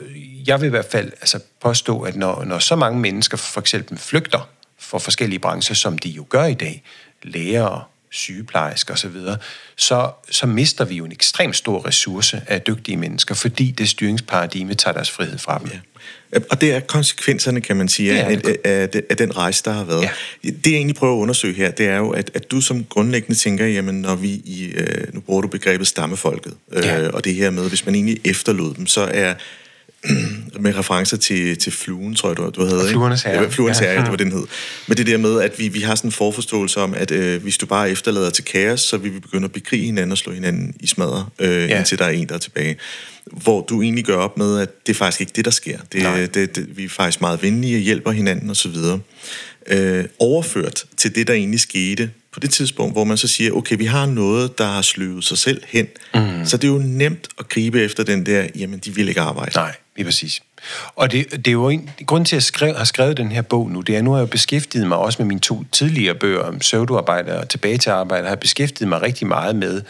[0.47, 3.97] jeg vil i hvert fald altså, påstå, at når, når så mange mennesker for eksempel
[3.97, 6.83] flygter for forskellige brancher, som de jo gør i dag,
[7.23, 7.83] lærere,
[8.15, 9.17] sygeplejersker osv.,
[9.77, 14.73] så, så mister vi jo en ekstrem stor ressource af dygtige mennesker, fordi det styringsparadigme
[14.73, 15.67] tager deres frihed fra dem.
[15.73, 15.79] Ja.
[16.49, 19.83] Og det er konsekvenserne, kan man sige, af, af, af, af den rejse, der har
[19.83, 20.01] været.
[20.01, 20.09] Ja.
[20.43, 23.39] Det, jeg egentlig prøver at undersøge her, det er jo, at, at du som grundlæggende
[23.39, 27.09] tænker, jamen, når vi i, øh, nu bruger du begrebet stammefolket, øh, ja.
[27.09, 29.33] og det her med, hvis man egentlig efterlod dem, så er
[30.59, 32.89] med referencer til, til fluen, tror jeg, du, du havde.
[32.89, 33.41] Fluernes herre.
[33.41, 34.01] Ja, fluernes herre, ja.
[34.01, 34.43] det var den hed.
[34.87, 37.57] Men det der med, at vi, vi har sådan en forforståelse om, at øh, hvis
[37.57, 40.73] du bare efterlader til kaos, så vil vi begynde at bekrige hinanden og slå hinanden
[40.79, 41.77] i smadre, øh, ja.
[41.77, 42.75] indtil der er en, der er tilbage.
[43.25, 45.77] Hvor du egentlig gør op med, at det er faktisk ikke det, der sker.
[45.93, 48.75] Det, det, det, vi er faktisk meget venlige og hjælper hinanden osv.
[49.67, 53.77] Øh, overført til det, der egentlig skete på det tidspunkt, hvor man så siger, okay,
[53.77, 55.87] vi har noget, der har sløvet sig selv hen.
[56.15, 56.45] Mm.
[56.45, 59.51] Så det er jo nemt at gribe efter den der, jamen, de vil ikke arbejde.
[59.55, 60.41] Nej, lige præcis.
[60.95, 63.41] Og det, det er jo en, grund til, at jeg skrev, har skrevet den her
[63.41, 66.43] bog nu, det er, nu har jeg beskæftiget mig også med mine to tidligere bøger
[66.43, 69.81] om pseudoarbejde og tilbage til arbejde, har jeg beskæftiget mig rigtig meget med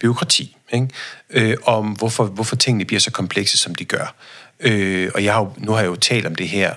[0.00, 0.88] byråkrati, ikke?
[1.30, 4.14] Øh, om hvorfor, hvorfor tingene bliver så komplekse, som de gør.
[4.60, 6.74] Øh, og jeg har jo, nu har jeg jo talt om det her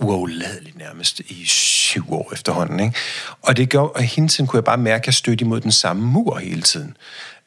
[0.00, 2.80] uafladeligt nærmest i syv år efterhånden.
[2.80, 2.96] Ikke?
[3.42, 5.72] Og det gjorde, og hele tiden kunne jeg bare mærke, at jeg stødte imod den
[5.72, 6.96] samme mur hele tiden.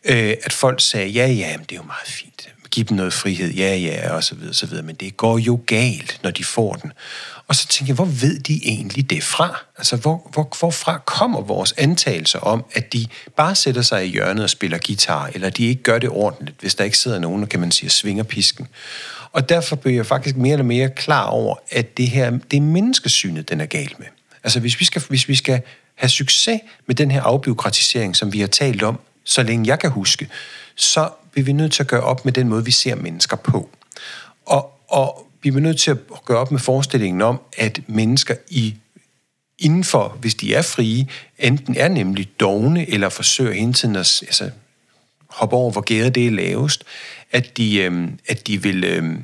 [0.03, 3.13] Øh, at folk sagde, ja, ja, men det er jo meget fint give dem noget
[3.13, 4.85] frihed, ja, ja, og så videre, så videre.
[4.85, 6.91] Men det går jo galt, når de får den.
[7.47, 9.63] Og så tænker jeg, hvor ved de egentlig det fra?
[9.77, 13.05] Altså, hvor, hvor, hvorfra kommer vores antagelser om, at de
[13.35, 16.75] bare sætter sig i hjørnet og spiller guitar, eller de ikke gør det ordentligt, hvis
[16.75, 18.67] der ikke sidder nogen, kan man sige, svinger pisken.
[19.31, 22.61] Og derfor bliver jeg faktisk mere eller mere klar over, at det her, det er
[22.61, 24.07] menneskesynet, den er galt med.
[24.43, 25.61] Altså hvis vi skal, hvis vi skal
[25.95, 29.89] have succes med den her afbiokratisering, som vi har talt om, så længe jeg kan
[29.89, 30.27] huske,
[30.75, 33.69] så bliver vi nødt til at gøre op med den måde, vi ser mennesker på.
[34.45, 38.75] Og, og vi bliver nødt til at gøre op med forestillingen om, at mennesker i
[39.59, 41.07] indenfor, hvis de er frie,
[41.39, 44.51] enten er nemlig dogne, eller forsøger hele tiden at altså,
[45.29, 46.83] hoppe over, hvor gæret det er lavest,
[47.31, 48.83] at de, øh, at de vil...
[48.83, 49.15] Øh,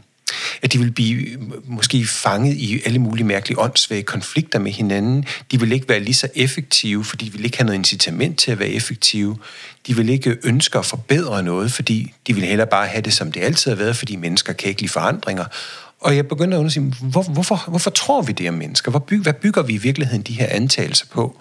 [0.61, 5.25] at de vil blive øh, måske fanget i alle mulige mærkelige åndssvage konflikter med hinanden.
[5.51, 8.51] De vil ikke være lige så effektive, fordi de vil ikke have noget incitament til
[8.51, 9.37] at være effektive.
[9.87, 13.31] De vil ikke ønske at forbedre noget, fordi de vil heller bare have det, som
[13.31, 15.45] det altid har været, fordi mennesker kan ikke lide forandringer.
[16.01, 18.91] Og jeg begynder at undersøge, hvor, hvorfor, hvorfor tror vi det om mennesker?
[18.91, 21.39] Hvor byg, hvad bygger vi i virkeligheden de her antagelser på?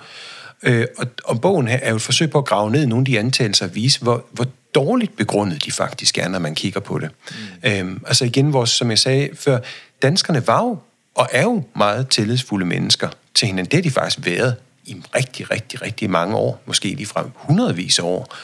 [0.62, 3.02] Øh, og, og bogen her er jo et forsøg på at grave ned i nogle
[3.02, 4.46] af de antagelser og vise, hvor, hvor
[4.76, 7.10] dårligt begrundet de faktisk er, når man kigger på det.
[7.30, 7.70] Mm.
[7.70, 9.58] Øhm, altså igen, vores, som jeg sagde før,
[10.02, 10.78] danskerne var jo
[11.16, 13.70] og er jo meget tillidsfulde mennesker til hinanden.
[13.70, 17.98] Det har de faktisk været i rigtig, rigtig, rigtig mange år, måske lige fra hundredvis
[17.98, 18.34] af år.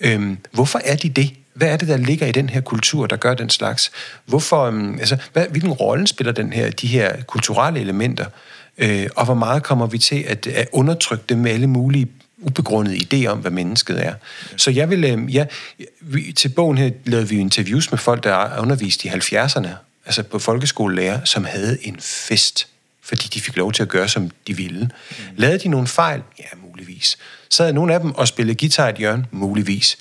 [0.00, 1.34] Øhm, hvorfor er de det?
[1.54, 3.90] Hvad er det, der ligger i den her kultur, der gør den slags?
[4.26, 8.26] Hvorfor, øhm, altså, hvad, hvilken rolle spiller den her, de her kulturelle elementer?
[8.78, 12.08] Øh, og hvor meget kommer vi til at, at undertrykke dem med alle mulige
[12.42, 14.14] ubegrundede idé om, hvad mennesket er.
[14.56, 15.44] Så jeg vil, øh, ja,
[16.00, 19.68] vi, til bogen her lavede vi interviews med folk, der er undervist i 70'erne,
[20.06, 22.68] altså på folkeskolelærer, som havde en fest,
[23.02, 24.80] fordi de fik lov til at gøre, som de ville.
[24.84, 25.14] Mm.
[25.36, 26.22] Lavede de nogle fejl?
[26.38, 27.18] Ja, muligvis.
[27.48, 29.26] Så havde nogle af dem og spillede guitar i et hjørne?
[29.30, 29.98] Muligvis.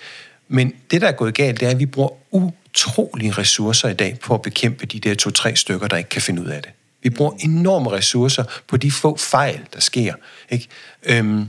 [0.47, 4.19] Men det, der er gået galt, det er, at vi bruger utrolige ressourcer i dag
[4.19, 6.71] på at bekæmpe de der to-tre stykker, der ikke kan finde ud af det.
[7.03, 10.13] Vi bruger enorme ressourcer på de få fejl, der sker.
[10.49, 10.67] Ikke?
[11.03, 11.45] Øhm,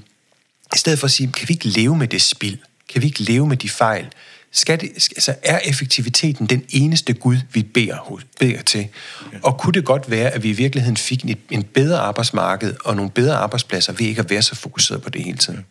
[0.75, 2.59] i stedet for at sige, kan vi ikke leve med det spild?
[2.89, 4.07] Kan vi ikke leve med de fejl?
[4.55, 8.89] Skal det, altså, er effektiviteten den eneste Gud, vi beder, beder til?
[9.43, 12.97] Og kunne det godt være, at vi i virkeligheden fik en, en bedre arbejdsmarked og
[12.97, 15.65] nogle bedre arbejdspladser ved ikke at være så fokuseret på det hele tiden?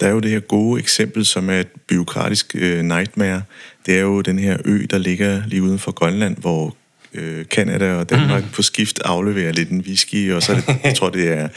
[0.00, 3.42] Der er jo det her gode eksempel, som er et byråkratisk øh, nightmare.
[3.86, 6.76] Det er jo den her ø, der ligger lige uden for Grønland, hvor
[7.14, 8.50] øh, Canada og Danmark mm.
[8.50, 11.48] på skift afleverer lidt en whisky, og så er det, jeg tror, det er,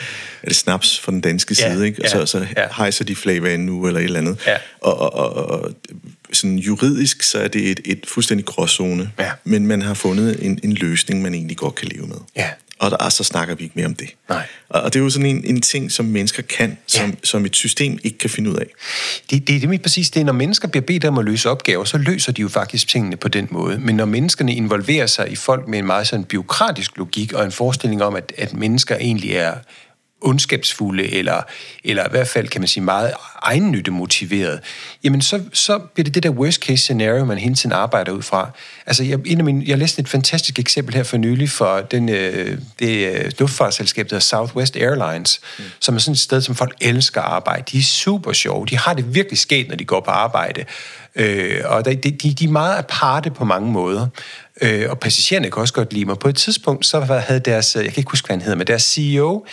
[0.43, 2.03] er det snaps fra den danske side, ja, ikke?
[2.03, 2.65] og så, så ja.
[2.77, 4.37] hejser de flag hver nu eller et eller andet.
[4.47, 4.55] Ja.
[4.81, 5.71] Og, og, og, og
[6.31, 9.31] sådan juridisk, så er det et, et fuldstændig gråzone, ja.
[9.43, 12.17] men man har fundet en, en løsning, man egentlig godt kan leve med.
[12.35, 12.49] Ja
[12.81, 14.09] og der, så snakker vi ikke mere om det.
[14.29, 14.47] Nej.
[14.69, 17.15] Og det er jo sådan en, en ting, som mennesker kan, som, ja.
[17.23, 18.65] som et system ikke kan finde ud af.
[19.29, 20.25] Det, det, det er præcis det.
[20.25, 23.27] Når mennesker bliver bedt om at løse opgaver, så løser de jo faktisk tingene på
[23.27, 23.79] den måde.
[23.79, 27.51] Men når menneskerne involverer sig i folk med en meget sådan biokratisk logik og en
[27.51, 29.53] forestilling om, at, at mennesker egentlig er
[30.21, 31.41] ondskabsfulde, eller,
[31.83, 34.59] eller i hvert fald, kan man sige, meget egennyttemotiveret,
[35.03, 38.21] jamen så, så bliver det det der worst case scenario, man hele tiden arbejder ud
[38.21, 38.51] fra.
[38.85, 42.09] Altså, jeg, en af mine, jeg læste et fantastisk eksempel her for nylig for den,
[42.09, 45.63] øh, det øh, luftfartsselskab, der Southwest Airlines, mm.
[45.79, 47.63] som er sådan et sted, som folk elsker at arbejde.
[47.71, 48.65] De er super sjove.
[48.65, 50.65] De har det virkelig sket, når de går på arbejde.
[51.15, 54.07] Øh, og de, de, de er meget aparte på mange måder.
[54.61, 56.19] Øh, og passagererne kan også godt lide mig.
[56.19, 58.83] På et tidspunkt, så havde deres, jeg kan ikke huske, hvad han hedder, men deres
[58.83, 59.45] CEO,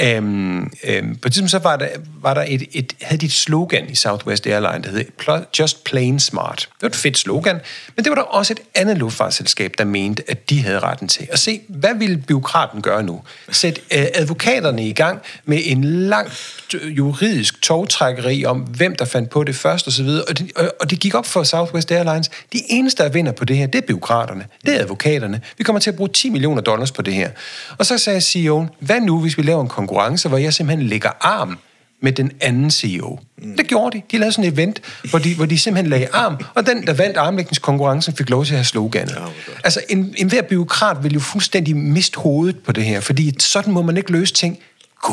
[0.00, 1.88] Øhm, øhm, på et tidspunkt så var der,
[2.22, 6.20] var der et, et, havde de et slogan i Southwest Airlines, der hed Just Plain
[6.20, 6.58] Smart.
[6.58, 7.60] Det var et fedt slogan,
[7.96, 11.28] men det var der også et andet luftfartsselskab, der mente, at de havde retten til.
[11.32, 13.22] at se, hvad ville byråkraten gøre nu?
[13.50, 16.28] Sæt øh, advokaterne i gang med en lang
[16.72, 21.00] juridisk togtrækkeri om, hvem der fandt på det først osv., og, det, og, og det
[21.00, 22.30] gik op for Southwest Airlines.
[22.52, 25.40] De eneste, der vinder på det her, det er byråkraterne, det er advokaterne.
[25.58, 27.30] Vi kommer til at bruge 10 millioner dollars på det her.
[27.78, 31.10] Og så sagde CEO'en, hvad nu, hvis vi laver en konkurrence, hvor jeg simpelthen lægger
[31.20, 31.58] arm
[32.02, 33.18] med den anden CEO.
[33.38, 33.56] Mm.
[33.56, 34.02] Det gjorde de.
[34.12, 36.92] De lavede sådan et event, hvor de, hvor de simpelthen lagde arm, og den, der
[36.92, 39.10] vandt armlægningskonkurrencen, fik lov til at have sloganet.
[39.10, 39.24] Ja,
[39.64, 43.72] altså, en, en hver byråkrat vil jo fuldstændig miste hovedet på det her, fordi sådan
[43.72, 44.58] må man ikke løse ting.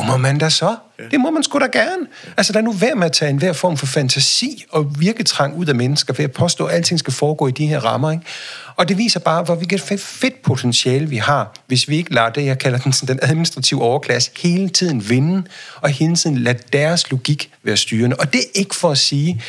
[0.08, 0.76] Må man da så?
[1.00, 1.04] Ja.
[1.12, 2.08] Det må man sgu da gerne.
[2.38, 5.66] Altså, der er nu værd med at tage enhver form for fantasi og virketrang ud
[5.66, 8.12] af mennesker ved at påstå, at alting skal foregå i de her rammer.
[8.12, 8.24] Ikke?
[8.76, 12.46] Og det viser bare, hvor hvilket fedt potentiale vi har, hvis vi ikke lader det,
[12.46, 15.44] jeg kalder den, sådan, den administrative overklasse, hele tiden vinde,
[15.82, 18.16] og hele tiden lade deres logik være styrende.
[18.16, 19.42] Og det er ikke for at sige,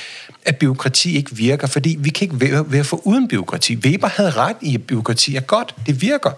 [0.45, 3.77] at byråkrati ikke virker, fordi vi kan ikke være, være for uden byråkrati.
[3.77, 5.75] Weber havde ret i, at byråkrati er godt.
[5.87, 6.31] Det virker.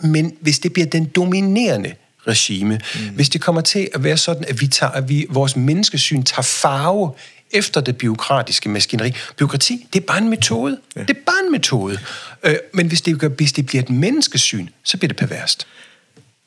[0.00, 1.94] Men hvis det bliver den dominerende
[2.28, 2.80] regime.
[2.94, 3.00] Mm.
[3.14, 6.42] Hvis det kommer til at være sådan, at vi tager, at vi, vores menneskesyn tager
[6.42, 7.12] farve
[7.54, 9.12] efter det byråkratiske maskineri.
[9.36, 10.78] Byråkrati, det er bare en metode.
[10.96, 11.00] Ja.
[11.00, 11.98] Det er bare en metode.
[12.44, 15.66] Øh, men hvis det, hvis det bliver et menneskesyn, så bliver det perverst.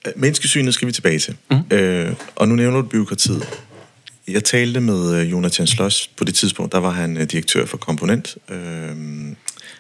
[0.08, 1.36] Øh, menneskesynet skal vi tilbage til.
[1.52, 1.76] Mm.
[1.78, 3.44] Øh, og nu nævner du byråkratiet.
[4.28, 7.78] Jeg talte med øh, Jonathan Schloss på det tidspunkt, der var han øh, direktør for
[7.78, 8.96] Komponent, øh,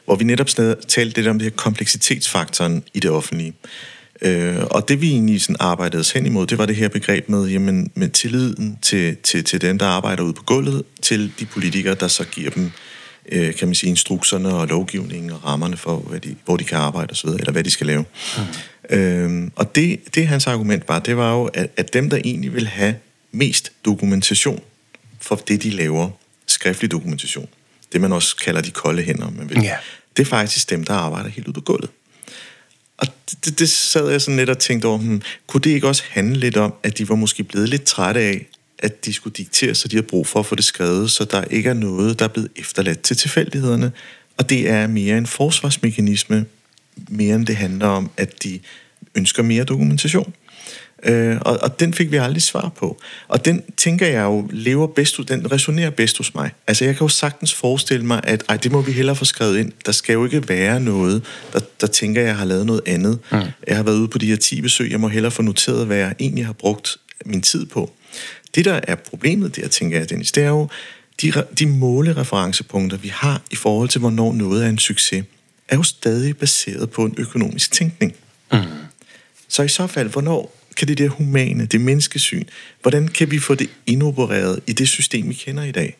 [0.05, 0.47] hvor vi netop
[0.87, 3.53] talte lidt om det her kompleksitetsfaktoren i det offentlige.
[3.63, 3.96] Øh,
[4.71, 7.47] og det vi egentlig sådan arbejdede os hen imod, det var det her begreb med,
[7.47, 11.95] jamen, med tilliden til, til, til dem, der arbejder ude på gulvet, til de politikere,
[11.95, 12.71] der så giver dem
[13.31, 16.77] øh, kan man sige, instrukserne og lovgivningen og rammerne for, hvad de, hvor de kan
[16.77, 18.05] arbejde osv., eller hvad de skal lave.
[18.37, 18.97] Mm.
[18.97, 22.53] Øhm, og det, det hans argument var, det var jo, at, at dem, der egentlig
[22.53, 22.95] vil have
[23.31, 24.61] mest dokumentation
[25.21, 26.09] for det, de laver,
[26.47, 27.47] skriftlig dokumentation,
[27.93, 29.75] det man også kalder de kolde hænder, man vil, Ja.
[30.17, 31.89] det er faktisk dem, der arbejder helt ude på gulvet.
[33.31, 36.39] Det, det sad jeg sådan lidt og tænkte over, hmm, kunne det ikke også handle
[36.39, 38.47] lidt om, at de var måske blevet lidt trætte af,
[38.79, 41.43] at de skulle diktere, så de har brug for at få det skrevet, så der
[41.43, 43.91] ikke er noget, der er blevet efterladt til tilfældighederne.
[44.37, 46.45] Og det er mere en forsvarsmekanisme,
[47.09, 48.59] mere end det handler om, at de
[49.15, 50.33] ønsker mere dokumentation.
[51.03, 52.97] Øh, og, og den fik vi aldrig svar på.
[53.27, 56.51] Og den tænker jeg jo lever bedst, den resonerer bedst hos mig.
[56.67, 59.57] Altså jeg kan jo sagtens forestille mig, at ej, det må vi hellere få skrevet
[59.57, 59.71] ind.
[59.85, 63.19] Der skal jo ikke være noget, der, der tænker, jeg har lavet noget andet.
[63.31, 63.37] Mm.
[63.67, 65.97] Jeg har været ude på de her 10 besøg, jeg må hellere få noteret, hvad
[65.97, 67.91] jeg egentlig har brugt min tid på.
[68.55, 70.67] Det, der er problemet der, tænker jeg, Dennis, det er jo,
[71.21, 75.25] de, de målereferencepunkter, vi har i forhold til, hvornår noget er en succes,
[75.69, 78.15] er jo stadig baseret på en økonomisk tænkning.
[78.51, 78.59] Mm.
[79.47, 82.43] Så i så fald, hvornår kan det der humane, det menneskesyn,
[82.81, 85.97] hvordan kan vi få det indopereret i det system, vi kender i dag?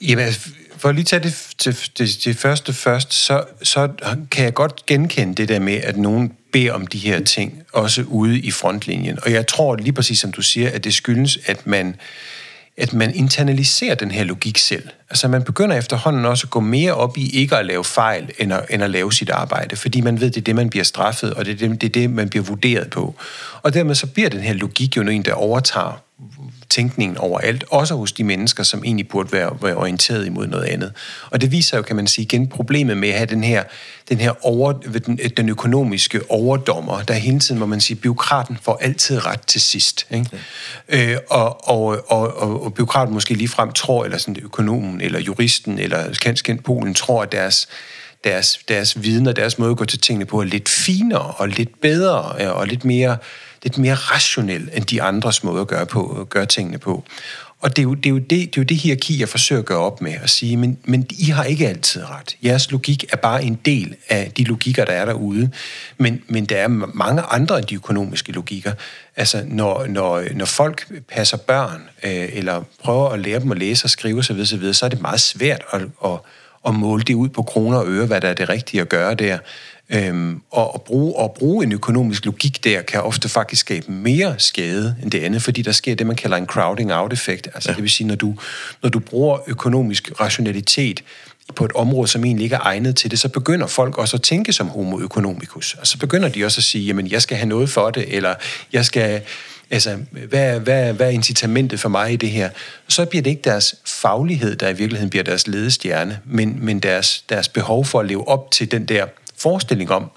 [0.00, 0.32] Jamen,
[0.76, 3.88] for at lige tage det, det, det, det første først, så, så
[4.30, 8.02] kan jeg godt genkende det der med, at nogen beder om de her ting, også
[8.02, 9.18] ude i frontlinjen.
[9.22, 11.96] Og jeg tror lige præcis, som du siger, at det skyldes, at man,
[12.80, 14.88] at man internaliserer den her logik selv.
[15.10, 18.52] Altså man begynder efterhånden også at gå mere op i ikke at lave fejl, end
[18.52, 21.34] at, end at lave sit arbejde, fordi man ved, det er det, man bliver straffet,
[21.34, 23.14] og det er det, det, er det man bliver vurderet på.
[23.62, 26.02] Og dermed så bliver den her logik jo en, der overtager
[26.70, 30.92] tænkningen overalt, også hos de mennesker, som egentlig burde være, være orienteret imod noget andet.
[31.30, 33.62] Og det viser jo, kan man sige, igen problemet med at have den her,
[34.08, 38.78] den her over, den, den økonomiske overdommer, der hele tiden, må man sige, byråkraten får
[38.82, 40.06] altid ret til sidst.
[40.10, 40.30] Ikke?
[40.92, 41.12] Ja.
[41.12, 45.78] Øh, og, og, og, og, og byråkraten måske ligefrem tror, eller sådan økonomen, eller juristen,
[45.78, 47.68] eller kendt, kendt Polen, tror, at deres
[48.24, 51.48] deres, deres viden og deres måde at gå til tingene på er lidt finere og
[51.48, 53.16] lidt bedre og lidt mere,
[53.62, 57.04] lidt mere rationel end de andres måde at gøre, på, gøre tingene på.
[57.60, 59.60] Og det er, jo, det, er jo det, det er jo det hierarki, jeg forsøger
[59.60, 62.36] at gøre op med at sige, men, men I har ikke altid ret.
[62.44, 65.50] Jeres logik er bare en del af de logikker, der er derude.
[65.98, 68.72] Men, men der er mange andre end de økonomiske logikker.
[69.16, 73.84] Altså, når, når, når folk passer børn, øh, eller prøver at lære dem at læse
[73.84, 76.18] og skrive osv., så, så er det meget svært at, at,
[76.66, 79.14] at måle det ud på kroner og øre, hvad der er det rigtige at gøre
[79.14, 79.38] der.
[79.92, 84.34] Øhm, og, at bruge, at bruge en økonomisk logik der, kan ofte faktisk skabe mere
[84.38, 87.48] skade end det andet, fordi der sker det, man kalder en crowding out-effekt.
[87.54, 87.74] Altså ja.
[87.74, 88.34] det vil sige, når du,
[88.82, 91.04] når du bruger økonomisk rationalitet
[91.54, 94.22] på et område, som egentlig ikke er egnet til det, så begynder folk også at
[94.22, 95.74] tænke som homo economicus.
[95.80, 98.34] Og så begynder de også at sige, jamen jeg skal have noget for det, eller
[98.72, 99.20] jeg skal...
[99.72, 99.98] Altså,
[100.28, 102.50] hvad, hvad, hvad er incitamentet for mig i det her?
[102.88, 107.24] Så bliver det ikke deres faglighed, der i virkeligheden bliver deres ledestjerne, men, men deres,
[107.28, 109.06] deres behov for at leve op til den der
[109.40, 110.10] forestilling om,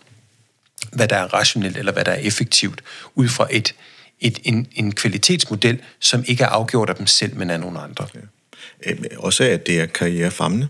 [0.91, 2.83] hvad der er rationelt eller hvad der er effektivt,
[3.15, 3.75] ud fra et,
[4.19, 8.07] et, en, en kvalitetsmodel, som ikke er afgjort af dem selv, men af nogle andre.
[8.15, 8.19] Ja.
[8.91, 10.67] Øh, også at det er karrierefremmende.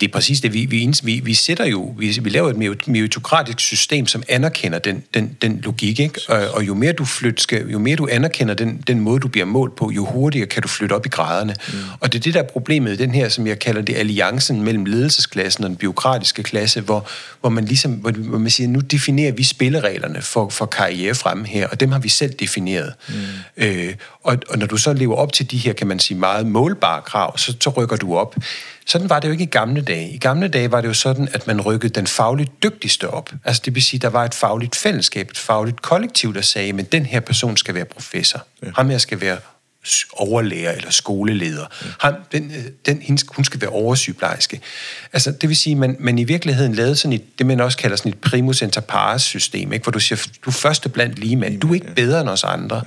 [0.00, 0.52] Det er præcis det.
[0.52, 5.04] Vi, vi, vi, vi sætter jo, vi, vi laver et meritokratisk system, som anerkender den,
[5.14, 6.20] den, den logik, ikke?
[6.28, 9.28] Og, og jo mere du flyt, skal, jo mere du anerkender den, den måde, du
[9.28, 11.54] bliver målt på, jo hurtigere kan du flytte op i graderne.
[11.68, 11.78] Mm.
[12.00, 14.62] Og det er det, der er problemet i den her, som jeg kalder det, alliancen
[14.62, 17.08] mellem ledelsesklassen og den byråkratiske klasse, hvor,
[17.40, 21.46] hvor man ligesom, hvor, hvor man siger, nu definerer vi spillereglerne for, for karriere fremme
[21.46, 22.92] her, og dem har vi selv defineret.
[23.08, 23.14] Mm.
[23.56, 26.46] Øh, og, og når du så lever op til de her, kan man sige, meget
[26.46, 28.36] målbare krav, så, så rykker du op.
[28.88, 30.10] Sådan var det jo ikke i gamle dage.
[30.10, 33.32] I gamle dage var det jo sådan, at man rykkede den fagligt dygtigste op.
[33.44, 36.84] Altså det vil sige, der var et fagligt fællesskab, et fagligt kollektiv, der sagde, men
[36.84, 38.46] den her person skal være professor.
[38.62, 38.68] Ja.
[38.76, 39.38] Ham her skal være
[40.12, 41.66] overlærer eller skoleleder.
[41.84, 41.88] Ja.
[42.00, 42.52] Ham, den,
[42.86, 44.60] den, hun skal være oversygeplejerske.
[45.12, 47.78] Altså, det vil sige, at man, man i virkeligheden lavede sådan et, det man også
[47.78, 49.82] kalder sådan et primus inter pares system, ikke?
[49.82, 51.60] hvor du siger, du er første blandt lige mand.
[51.60, 52.82] Du er ikke bedre end os andre.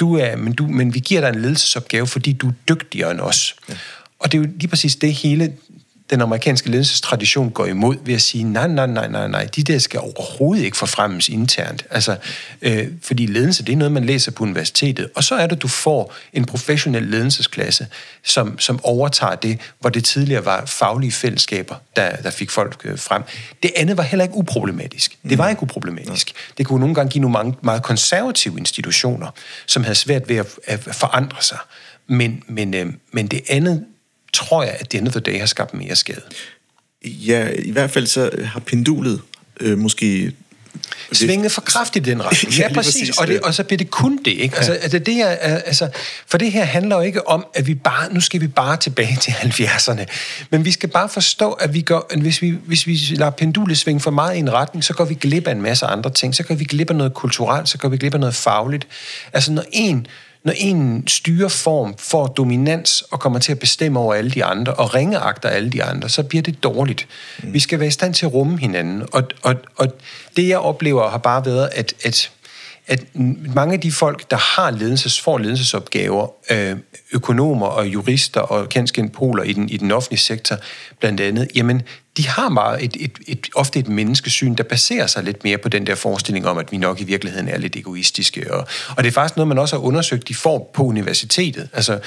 [0.00, 3.20] Du er, men, du, men vi giver dig en ledelsesopgave, fordi du er dygtigere end
[3.20, 3.56] os.
[3.68, 3.74] Ja.
[4.18, 5.52] Og det er jo lige præcis det hele,
[6.10, 9.78] den amerikanske ledelsestradition går imod ved at sige, nej, nej, nej, nej, nej, de der
[9.78, 11.84] skal overhovedet ikke forfremmes internt.
[11.90, 12.16] Altså,
[12.62, 15.08] øh, fordi ledelse, det er noget, man læser på universitetet.
[15.14, 17.86] Og så er det, du får en professionel ledelsesklasse,
[18.24, 22.98] som, som overtager det, hvor det tidligere var faglige fællesskaber, der, der fik folk øh,
[22.98, 23.22] frem.
[23.62, 25.18] Det andet var heller ikke uproblematisk.
[25.28, 26.32] Det var ikke uproblematisk.
[26.58, 29.28] Det kunne nogle gange give nogle mange, meget konservative institutioner,
[29.66, 31.58] som havde svært ved at, at forandre sig.
[32.06, 33.84] Men, men, øh, men det andet
[34.32, 36.22] tror jeg, at denne the day har skabt mere skade.
[37.04, 39.20] Ja, i hvert fald så har pendulet
[39.60, 40.32] øh, måske
[41.12, 42.54] svinget for kraftigt i den retning.
[42.58, 42.94] ja, ja præcis.
[42.94, 43.18] præcis.
[43.18, 44.56] Og, det, og så bliver det kun det, ikke?
[44.56, 44.78] Altså, ja.
[44.78, 45.88] altså, det er, altså,
[46.26, 49.18] for det her handler jo ikke om, at vi bare, nu skal vi bare tilbage
[49.20, 50.04] til 70'erne.
[50.50, 53.78] Men vi skal bare forstå, at, vi går, at hvis, vi, hvis vi lader pendulet
[53.78, 56.34] svinge for meget i en retning, så går vi glip af en masse andre ting.
[56.34, 58.86] Så går vi glip af noget kulturelt, så går vi glip af noget fagligt.
[59.32, 60.06] Altså, når en
[60.44, 64.94] når en styreform får dominans og kommer til at bestemme over alle de andre, og
[64.94, 67.06] ringeagter alle de andre, så bliver det dårligt.
[67.42, 67.52] Mm.
[67.52, 69.02] Vi skal være i stand til at rumme hinanden.
[69.12, 69.88] Og, og, og
[70.36, 72.30] det, jeg oplever, har bare været, at, at
[72.88, 73.04] at
[73.54, 76.76] mange af de folk, der har ledelses, får ledelsesopgaver, øh,
[77.12, 80.56] økonomer og jurister og kendskendte poler i den, i den offentlige sektor
[81.00, 81.82] blandt andet, jamen
[82.18, 85.68] de har meget et, et, et, ofte et menneskesyn, der baserer sig lidt mere på
[85.68, 88.54] den der forestilling om, at vi nok i virkeligheden er lidt egoistiske.
[88.54, 88.66] Og,
[88.96, 91.68] og det er faktisk noget, man også har undersøgt, de får på universitetet.
[91.72, 91.98] Altså,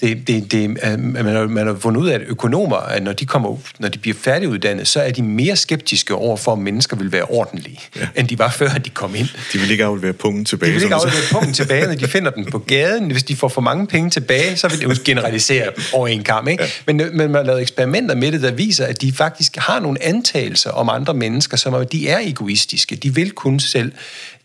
[0.00, 3.26] det, det, det, man, har, man har fundet ud af, at økonomer, at når de,
[3.26, 7.12] kommer, når de bliver færdiguddannet, så er de mere skeptiske over for, at mennesker vil
[7.12, 8.08] være ordentlige, ja.
[8.16, 9.28] end de var før, de kom ind.
[9.52, 10.70] De vil ikke aflevere punkten tilbage.
[10.70, 13.10] De vil ikke aflevere punkten tilbage, når de finder den på gaden.
[13.10, 16.22] Hvis de får for mange penge tilbage, så vil det jo generalisere dem over en
[16.22, 16.48] kamp.
[16.48, 16.62] Ikke?
[16.62, 16.68] Ja.
[16.86, 20.04] Men, men man har lavet eksperimenter med det, der viser, at de faktisk har nogle
[20.04, 22.96] antagelser om andre mennesker, som at de er egoistiske.
[22.96, 23.92] De vil kun selv.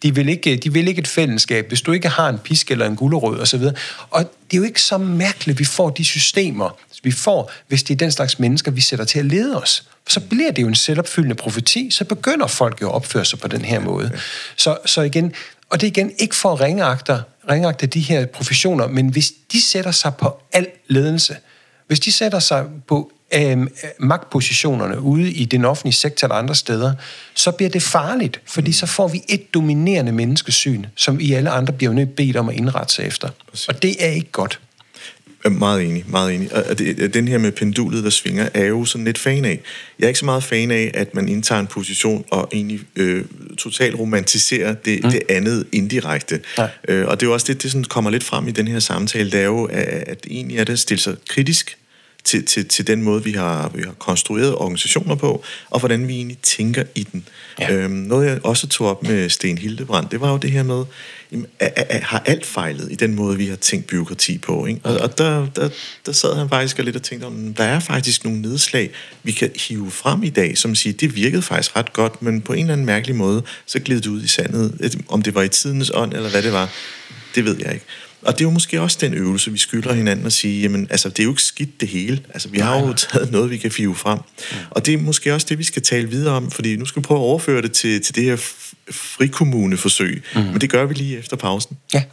[0.03, 2.85] De vil, ikke, de vil ikke et fællesskab, hvis du ikke har en pisk eller
[2.85, 3.63] en gulerod osv.
[4.09, 7.83] Og det er jo ikke så mærkeligt, at vi får de systemer, vi får, hvis
[7.83, 9.83] det er den slags mennesker, vi sætter til at lede os.
[10.07, 13.47] Så bliver det jo en selvopfyldende profeti, så begynder folk jo at opføre sig på
[13.47, 14.11] den her måde.
[14.55, 15.33] Så, så igen,
[15.69, 19.61] og det er igen ikke for at ringeagte, ringeagte de her professioner, men hvis de
[19.61, 21.37] sætter sig på al ledelse,
[21.87, 23.67] hvis de sætter sig på øh,
[23.99, 26.93] magtpositionerne ude i den offentlige sektor eller andre steder,
[27.33, 28.73] så bliver det farligt, fordi mm.
[28.73, 32.55] så får vi et dominerende menneskesyn, som i alle andre bliver nødt bedt om at
[32.55, 33.29] indrette sig efter.
[33.67, 34.59] Og det er ikke godt.
[35.49, 36.53] Meget enig, meget enig.
[36.55, 39.59] Og det, den her med pendulet, der svinger, er jo sådan lidt fan af.
[39.99, 43.25] Jeg er ikke så meget fan af, at man indtager en position og egentlig øh,
[43.57, 45.11] totalt romantiserer det, mm.
[45.11, 46.39] det andet indirekte.
[46.87, 48.79] Øh, og det er jo også det, det sådan kommer lidt frem i den her
[48.79, 51.77] samtale, det er jo, at, at egentlig er det at stille sig kritisk
[52.23, 56.13] til, til, til den måde, vi har, vi har konstrueret organisationer på, og hvordan vi
[56.13, 57.27] egentlig tænker i den.
[57.59, 57.73] Ja.
[57.73, 60.83] Øhm, noget, jeg også tog op med Sten Hildebrand, det var jo det her med,
[61.31, 64.65] jamen, at, har alt fejlet i den måde, vi har tænkt byråkrati på?
[64.65, 64.81] Ikke?
[64.83, 65.69] Og, og der, der,
[66.05, 68.91] der sad han faktisk lidt og tænkte, om der er faktisk nogle nedslag,
[69.23, 72.53] vi kan hive frem i dag, som siger, det virkede faktisk ret godt, men på
[72.53, 74.95] en eller anden mærkelig måde, så gled det ud i sandet.
[75.07, 76.69] Om det var i tidens ånd, eller hvad det var,
[77.35, 77.85] det ved jeg ikke.
[78.21, 81.09] Og det er jo måske også den øvelse, vi skylder hinanden at sige, jamen, altså,
[81.09, 82.19] det er jo ikke skidt det hele.
[82.29, 84.19] Altså, vi har jo taget noget, vi kan five frem.
[84.51, 84.57] Ja.
[84.69, 87.05] Og det er måske også det, vi skal tale videre om, fordi nu skal vi
[87.05, 88.37] prøve at overføre det til, til det her
[88.91, 90.23] frikommuneforsøg.
[90.35, 90.41] Mm.
[90.41, 91.77] Men det gør vi lige efter pausen.
[91.93, 92.03] Ja.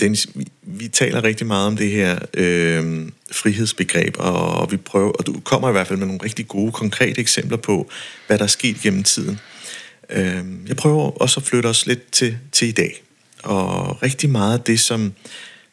[0.00, 5.26] Dennis, vi, vi taler rigtig meget om det her øh, frihedsbegreb, og, vi prøver, og
[5.26, 7.90] du kommer i hvert fald med nogle rigtig gode, konkrete eksempler på,
[8.26, 9.40] hvad der er sket gennem tiden.
[10.10, 13.02] Øh, jeg prøver også at flytte os lidt til, til i dag.
[13.42, 15.12] Og rigtig meget af det, som,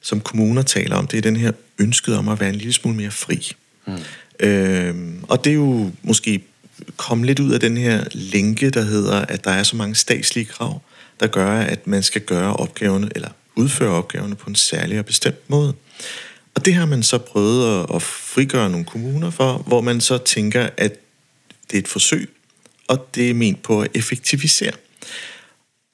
[0.02, 2.98] som kommuner taler om, det er den her ønsket om at være en lille smule
[2.98, 3.52] mere fri.
[3.88, 3.98] Mm.
[4.40, 6.42] Øh, og det er jo måske
[6.98, 10.46] kommet lidt ud af den her lænke, der hedder, at der er så mange statslige
[10.46, 10.82] krav,
[11.20, 15.50] der gør, at man skal gøre opgaverne, eller udføre opgaverne på en særlig og bestemt
[15.50, 15.74] måde.
[16.56, 20.70] Og det har man så prøvet at, frigøre nogle kommuner for, hvor man så tænker,
[20.78, 20.94] at
[21.72, 22.30] det er et forsøg,
[22.88, 24.72] og det er ment på at effektivisere.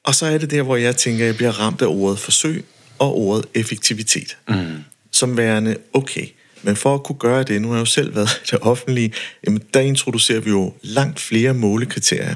[0.04, 2.66] Og så er det der, hvor jeg tænker, at jeg bliver ramt af ordet forsøg
[3.00, 4.38] og ordet effektivitet.
[4.48, 4.84] Mm.
[5.12, 6.28] Som værende, okay,
[6.62, 9.14] men for at kunne gøre det, nu har jeg jo selv været det offentlige,
[9.46, 12.36] jamen der introducerer vi jo langt flere målekriterier.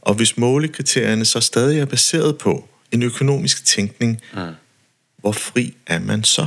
[0.00, 4.40] Og hvis målekriterierne så stadig er baseret på, en økonomisk tænkning, mm.
[5.16, 6.46] hvor fri er man så?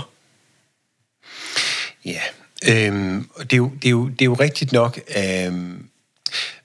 [2.06, 2.22] Ja,
[2.68, 5.00] øhm, det, er jo, det, er jo, det er jo rigtigt nok.
[5.18, 5.86] Øhm,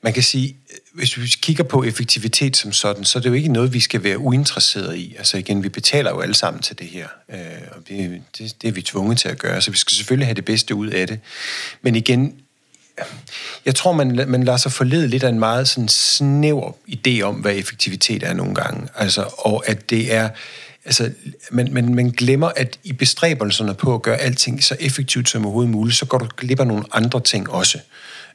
[0.03, 0.57] man kan sige,
[0.95, 4.03] hvis vi kigger på effektivitet som sådan, så er det jo ikke noget, vi skal
[4.03, 5.15] være uinteresseret i.
[5.19, 7.39] Altså igen, vi betaler jo alle sammen til det her, øh,
[7.71, 7.95] og vi,
[8.39, 10.75] det, det er vi tvunget til at gøre, så vi skal selvfølgelig have det bedste
[10.75, 11.21] ud af det.
[11.83, 12.35] Men igen,
[13.65, 17.35] jeg tror, man, man lader sig forlede lidt af en meget sådan snæver idé om,
[17.35, 18.89] hvad effektivitet er nogle gange.
[18.95, 20.29] Altså, og at det er...
[20.87, 21.11] Altså,
[21.51, 25.73] man, man, man glemmer, at i bestræbelserne på at gøre alting så effektivt som overhovedet
[25.73, 27.79] muligt, så går du glip af nogle andre ting også.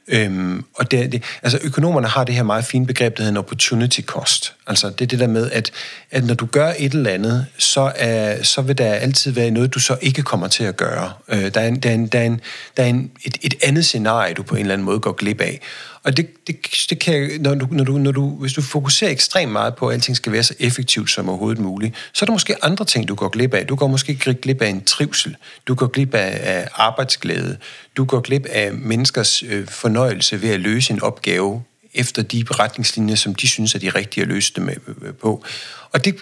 [0.08, 3.36] Øhm, og det, det, altså økonomerne har det her meget fine begreb, der hedder en
[3.36, 4.54] opportunity cost.
[4.66, 5.70] Altså det er det der med, at,
[6.10, 9.74] at når du gør et eller andet, så, er, så vil der altid være noget,
[9.74, 11.12] du så ikke kommer til at gøre.
[11.28, 12.40] Øh, der er, en, der er, en, der er, en,
[12.76, 15.40] der er en, et, et andet scenarie, du på en eller anden måde går glip
[15.40, 15.60] af.
[16.02, 16.56] Og det, det,
[16.90, 19.94] det kan, når du, når du, når du, hvis du fokuserer ekstremt meget på, at
[19.94, 23.14] alting skal være så effektivt som overhovedet muligt, så er der måske andre ting, du
[23.14, 23.66] går glip af.
[23.66, 25.36] Du går måske glip af en trivsel.
[25.68, 27.56] Du går glip af, af arbejdsglæde.
[27.96, 31.62] Du går glip af menneskers øh, fornøjelse ved at løse en opgave
[31.94, 35.44] efter de retningslinjer, som de synes er de rigtige at løse dem øh, øh, på.
[35.92, 36.16] Og det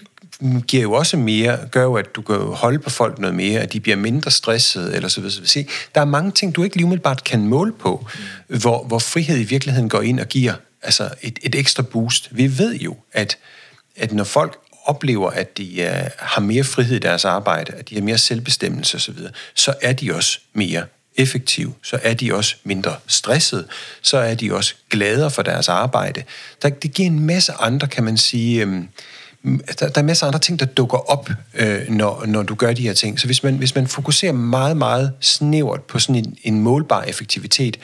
[0.69, 3.73] giver jo også mere, gør jo, at du kan holde på folk noget mere, at
[3.73, 5.47] de bliver mindre stressede, eller så videre.
[5.47, 8.07] Se, der er mange ting, du ikke lige umiddelbart kan måle på,
[8.49, 8.59] mm.
[8.59, 12.29] hvor, hvor frihed i virkeligheden går ind og giver altså et, et ekstra boost.
[12.31, 13.39] Vi ved jo, at,
[13.97, 17.95] at når folk oplever, at de uh, har mere frihed i deres arbejde, at de
[17.95, 19.19] har mere selvbestemmelse osv.,
[19.55, 20.85] så er de også mere
[21.17, 23.67] effektive, så er de også mindre stressede,
[24.03, 26.23] så er de også gladere for deres arbejde.
[26.63, 28.89] Der, det giver en masse andre, kan man sige, øhm,
[29.81, 32.73] der, der er masser af andre ting, der dukker op, øh, når, når du gør
[32.73, 33.21] de her ting.
[33.21, 37.79] Så hvis man, hvis man fokuserer meget, meget snævert på sådan en, en målbar effektivitet,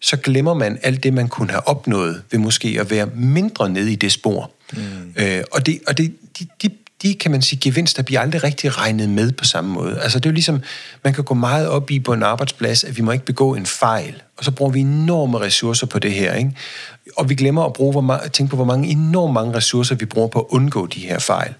[0.00, 3.92] så glemmer man alt det, man kunne have opnået ved måske at være mindre nede
[3.92, 4.50] i det spor.
[4.72, 4.78] Mm.
[5.16, 6.70] Øh, og det, og det, de, de,
[7.02, 10.00] de, kan man sige, gevinster bliver aldrig rigtig regnet med på samme måde.
[10.00, 10.62] Altså det er jo ligesom,
[11.04, 13.66] man kan gå meget op i på en arbejdsplads, at vi må ikke begå en
[13.66, 16.50] fejl, og så bruger vi enorme ressourcer på det her, ikke?
[17.16, 20.28] Og vi glemmer at bruge, hvor tænke på, hvor mange enormt mange ressourcer vi bruger
[20.28, 21.54] på at undgå de her fejl.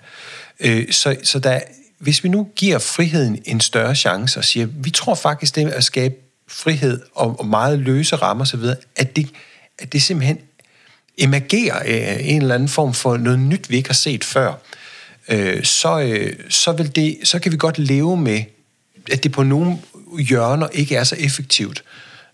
[0.60, 1.60] Øh, så, så der,
[1.98, 5.84] hvis vi nu giver friheden en større chance og siger, vi tror faktisk, det at
[5.84, 6.14] skabe
[6.48, 8.64] frihed og, og meget løse rammer osv.,
[8.96, 9.28] at det,
[9.78, 10.38] at det simpelthen
[11.18, 14.52] emagerer øh, en eller anden form for noget nyt, vi ikke har set før
[15.28, 18.42] øh, så, øh, så, vil det, så kan vi godt leve med,
[19.12, 19.78] at det på nogle
[20.18, 21.82] hjørner ikke er så effektivt.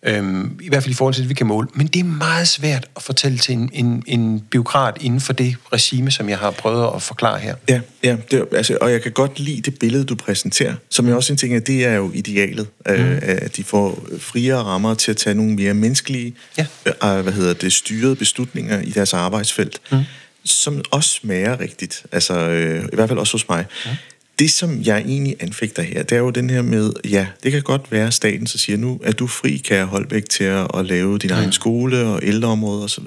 [0.06, 1.68] Øhm, I hvert fald i forhold til det, vi kan måle.
[1.74, 5.56] Men det er meget svært at fortælle til en, en, en biokrat inden for det
[5.72, 7.54] regime, som jeg har prøvet at forklare her.
[7.68, 11.16] Ja, ja det, altså, og jeg kan godt lide det billede, du præsenterer, som jeg
[11.16, 12.92] også tænker, at det er jo idealet, mm.
[12.92, 16.66] øh, at de får friere rammer til at tage nogle mere menneskelige, ja.
[16.86, 19.80] øh, hvad hedder det, styrede beslutninger i deres arbejdsfelt.
[19.92, 19.98] Mm
[20.44, 22.06] som også smager rigtigt.
[22.12, 23.66] Altså, øh, i hvert fald også hos mig.
[23.86, 23.96] Ja.
[24.38, 27.62] Det, som jeg egentlig anfægter her, det er jo den her med, ja, det kan
[27.62, 30.66] godt være, at staten så siger, nu er du fri, kan holde væk til at,
[30.74, 31.36] at lave din ja.
[31.36, 33.04] egen skole og ældreområde osv.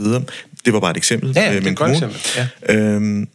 [0.66, 1.34] Det var bare et eksempel.
[1.36, 2.20] Ja, ja det er et godt eksempel.
[2.36, 2.76] Ja.
[2.76, 3.28] Øhm,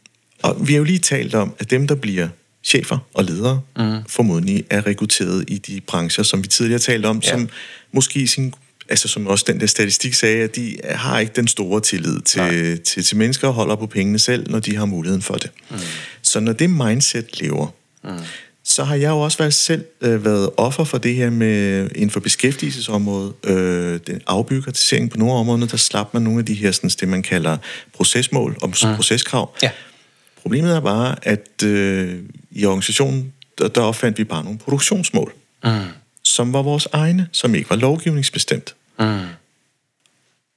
[0.43, 2.29] og vi har jo lige talt om, at dem, der bliver
[2.65, 3.99] chefer og ledere, mm.
[4.09, 7.31] formodentlig er rekrutteret i de brancher, som vi tidligere talte om, ja.
[7.31, 7.49] som
[7.93, 8.55] måske i sin
[8.91, 12.81] altså som også den der statistik sagde, at de har ikke den store tillid til,
[12.81, 15.51] til, til mennesker og holder på pengene selv, når de har muligheden for det.
[15.71, 15.77] Mm.
[16.23, 17.67] Så når det mindset lever,
[18.05, 18.11] mm.
[18.65, 22.11] så har jeg jo også været selv øh, været offer for det her med inden
[22.11, 26.73] for beskæftigelsesområdet, øh, den afbyråkratisering på nogle områder, der slap man nogle af de her,
[26.73, 27.57] sådan, det man kalder
[27.95, 28.95] procesmål og mm.
[28.97, 29.55] proceskrav.
[29.63, 29.71] Ja.
[30.43, 32.19] Problemet er bare, at øh,
[32.51, 35.33] i organisationen, der, der opfandt vi bare nogle produktionsmål.
[35.65, 35.71] Mm
[36.25, 38.75] som var vores egne, som ikke var lovgivningsbestemt.
[39.01, 39.21] Mm.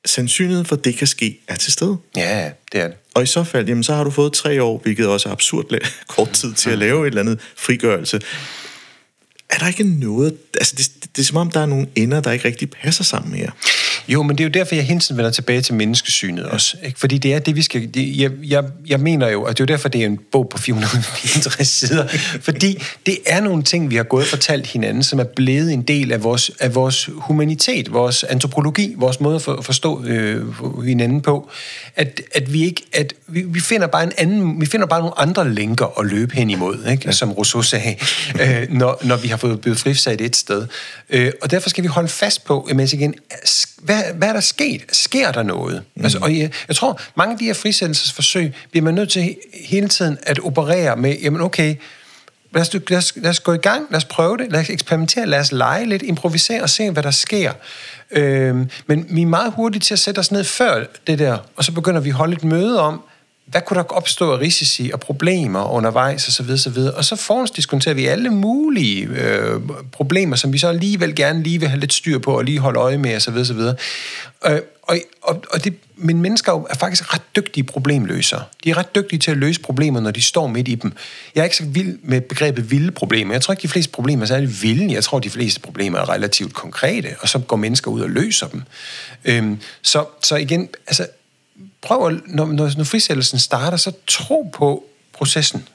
[0.06, 1.98] Sandsynligheden for, at det kan ske, er til stede.
[2.16, 2.98] Ja, det er det.
[3.14, 5.66] Og i så fald, jamen, så har du fået tre år, hvilket også er absurd
[6.08, 8.22] kort tid til at lave et eller andet frigørelse.
[9.50, 10.38] Er der ikke noget...
[10.54, 13.04] Altså, det, det, det er som om, der er nogle ender, der ikke rigtig passer
[13.04, 13.52] sammen her.
[14.08, 16.48] Jo, men det er jo derfor, jeg hele tiden vender tilbage til menneskesynet ja.
[16.48, 16.78] også.
[16.84, 17.00] Ikke?
[17.00, 17.94] Fordi det er det, vi skal...
[17.94, 20.50] Det, jeg, jeg, jeg mener jo, at det er jo derfor, det er en bog
[20.50, 22.08] på 464 sider.
[22.42, 25.82] fordi det er nogle ting, vi har gået og fortalt hinanden, som er blevet en
[25.82, 31.22] del af vores, af vores humanitet, vores antropologi, vores måde at for, forstå øh, hinanden
[31.22, 31.50] på.
[31.96, 32.82] At, at vi ikke...
[32.94, 34.62] At vi, vi finder bare en anden...
[34.62, 37.04] Vi finder bare nogle andre lænker at løbe hen imod, ikke?
[37.06, 37.12] Ja.
[37.12, 37.96] som Rousseau sagde,
[38.42, 40.68] øh, når, når vi har fået blevet frifsat et sted.
[41.10, 43.16] Øh, og derfor skal vi holde fast på, at igen,
[43.84, 44.86] hvad, hvad er der sket?
[44.92, 45.84] Sker der noget?
[45.96, 46.04] Mm.
[46.04, 49.36] Altså, og jeg, jeg tror, mange af de her frisættelsesforsøg bliver man nødt til
[49.70, 51.76] hele tiden at operere med, jamen okay,
[52.54, 54.70] lad os, lad, os, lad os gå i gang, lad os prøve det, lad os
[54.70, 57.52] eksperimentere, lad os lege lidt, improvisere og se, hvad der sker.
[58.12, 61.64] Øhm, men vi er meget hurtige til at sætte os ned før det der, og
[61.64, 63.02] så begynder vi at holde et møde om,
[63.46, 66.52] hvad kunne der opstå af risici og problemer undervejs osv.
[66.52, 66.78] osv.
[66.78, 69.60] Og så forhåndsdiskonterer vi alle mulige øh,
[69.92, 72.80] problemer, som vi så alligevel gerne lige vil have lidt styr på og lige holde
[72.80, 73.38] øje med osv.
[73.38, 73.60] osv.
[74.46, 78.44] Øh, og, og, og det, men mennesker er faktisk ret dygtige problemløsere.
[78.64, 80.94] De er ret dygtige til at løse problemer, når de står midt i dem.
[81.36, 83.34] Jeg er ikke så vild med begrebet vilde problemer.
[83.34, 84.94] Jeg tror ikke, de fleste problemer er særlig vilde.
[84.94, 88.48] Jeg tror, de fleste problemer er relativt konkrete, og så går mennesker ud og løser
[88.48, 88.64] dem.
[89.26, 91.08] Øhm, så, så igen, altså
[91.82, 94.84] prøv at, når, når, når frisættelsen starter, så tro på
[95.14, 95.68] processen.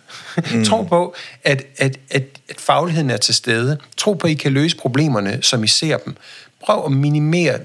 [0.53, 0.65] Mm.
[0.65, 1.15] tro på,
[1.45, 3.79] at, at, at, at fagligheden er til stede.
[3.97, 6.17] Tro på, at I kan løse problemerne, som I ser dem.
[6.65, 7.59] prøv at minimere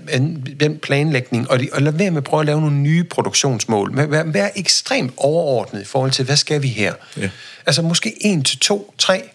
[0.59, 4.11] den planlægning, og, de, og lad være med at prøve at lave nogle nye produktionsmål.
[4.11, 6.93] Vær, vær ekstremt overordnet i forhold til, hvad skal vi her?
[7.17, 7.29] Ja.
[7.65, 9.29] Altså måske en til to, tre,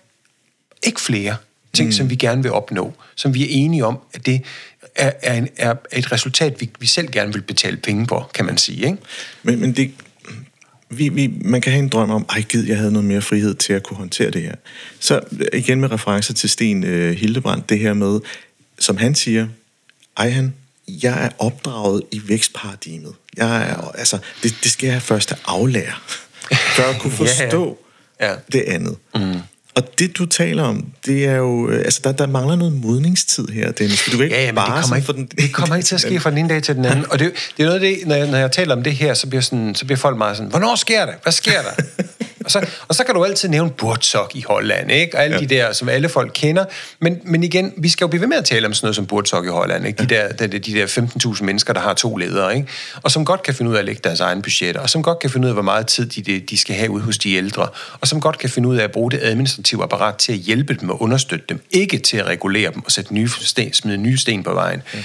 [0.82, 1.36] ikke flere
[1.72, 1.93] ting, mm.
[1.93, 4.43] som vi gerne vil opnå, som vi er enige om, at det
[4.99, 8.44] er, er, en, er et resultat, vi, vi selv gerne vil betale penge på, kan
[8.44, 8.86] man sige.
[8.86, 8.99] Ikke?
[9.42, 9.92] Men, men det,
[10.90, 13.55] vi, vi, man kan have en drøm om, ej gid, jeg havde noget mere frihed
[13.55, 14.55] til at kunne håndtere det her.
[15.01, 15.20] Så
[15.53, 18.20] igen med referencer til Sten uh, Hildebrand, det her med,
[18.78, 19.49] som han siger,
[20.16, 20.55] ej han,
[20.88, 23.14] jeg er opdraget i vækstparadigmet.
[23.36, 25.94] Jeg er, altså, det, det skal jeg først aflære,
[26.76, 27.78] for at kunne forstå
[28.20, 28.32] ja, ja.
[28.32, 28.38] Ja.
[28.53, 28.96] det andet.
[29.14, 29.40] Mm.
[29.79, 31.68] Og det, du taler om, det er jo...
[31.68, 34.05] Øh, altså, der, der mangler noget modningstid her, Dennis.
[34.05, 35.95] Du kan ikke ja, ja, bare det kommer ikke, for den, det kommer ikke til
[35.95, 37.05] at ske fra den ene dag til den anden.
[37.12, 39.14] Og det, det er noget af det, når jeg, når jeg taler om det her,
[39.14, 41.14] så bliver, sådan, så bliver folk meget sådan, hvornår sker det?
[41.22, 42.03] Hvad sker der?
[42.49, 45.16] Og så, og så kan du altid nævne Burtsok i Holland, ikke?
[45.16, 45.40] Og alle ja.
[45.40, 46.64] de der, som alle folk kender.
[47.01, 49.07] Men, men igen, vi skal jo blive ved med at tale om sådan noget som
[49.07, 50.03] Burtsok i Holland, ikke?
[50.03, 52.68] De der, de, de der 15.000 mennesker, der har to ledere, ikke?
[53.03, 55.18] Og som godt kan finde ud af at lægge deres egen budgetter, og som godt
[55.18, 57.68] kan finde ud af, hvor meget tid de, de skal have ude hos de ældre,
[58.01, 60.74] og som godt kan finde ud af at bruge det administrative apparat til at hjælpe
[60.80, 64.18] dem og understøtte dem, ikke til at regulere dem og sætte nye sten, smide nye
[64.18, 64.82] sten på vejen.
[64.94, 64.99] Ja.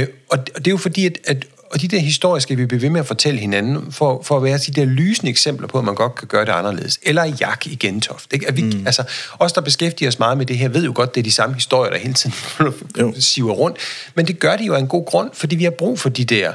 [0.00, 2.82] Øh, og det er jo fordi, at, at og de der historier skal vi blive
[2.82, 5.84] ved med at fortælle hinanden, for, for at være de der lysende eksempler på, at
[5.84, 7.00] man godt kan gøre det anderledes.
[7.02, 8.32] Eller Jak i Gentoft.
[8.32, 8.48] Ikke?
[8.48, 8.86] At vi, mm.
[8.86, 9.02] altså,
[9.38, 11.54] os, der beskæftiger os meget med det her, ved jo godt, det er de samme
[11.54, 13.78] historier, der hele tiden siver rundt.
[14.14, 16.24] Men det gør de jo af en god grund, fordi vi har brug for de
[16.24, 16.52] der,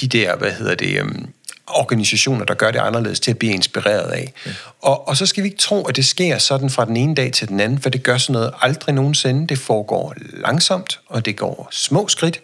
[0.00, 1.28] de der hvad hedder det, um,
[1.66, 4.32] organisationer, der gør det anderledes, til at blive inspireret af.
[4.46, 4.50] Ja.
[4.80, 7.32] Og, og så skal vi ikke tro, at det sker sådan fra den ene dag
[7.32, 9.46] til den anden, for det gør sådan noget aldrig nogensinde.
[9.46, 12.40] Det foregår langsomt, og det går små skridt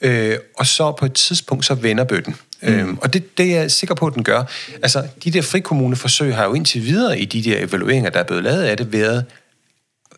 [0.00, 2.36] øh, og så på et tidspunkt, så vender bøtten.
[2.62, 2.68] Mm.
[2.68, 4.44] Øhm, og det, det er jeg sikker på, at den gør.
[4.82, 8.44] Altså, de der frikommuneforsøg har jo indtil videre i de der evalueringer, der er blevet
[8.44, 9.24] lavet af det, været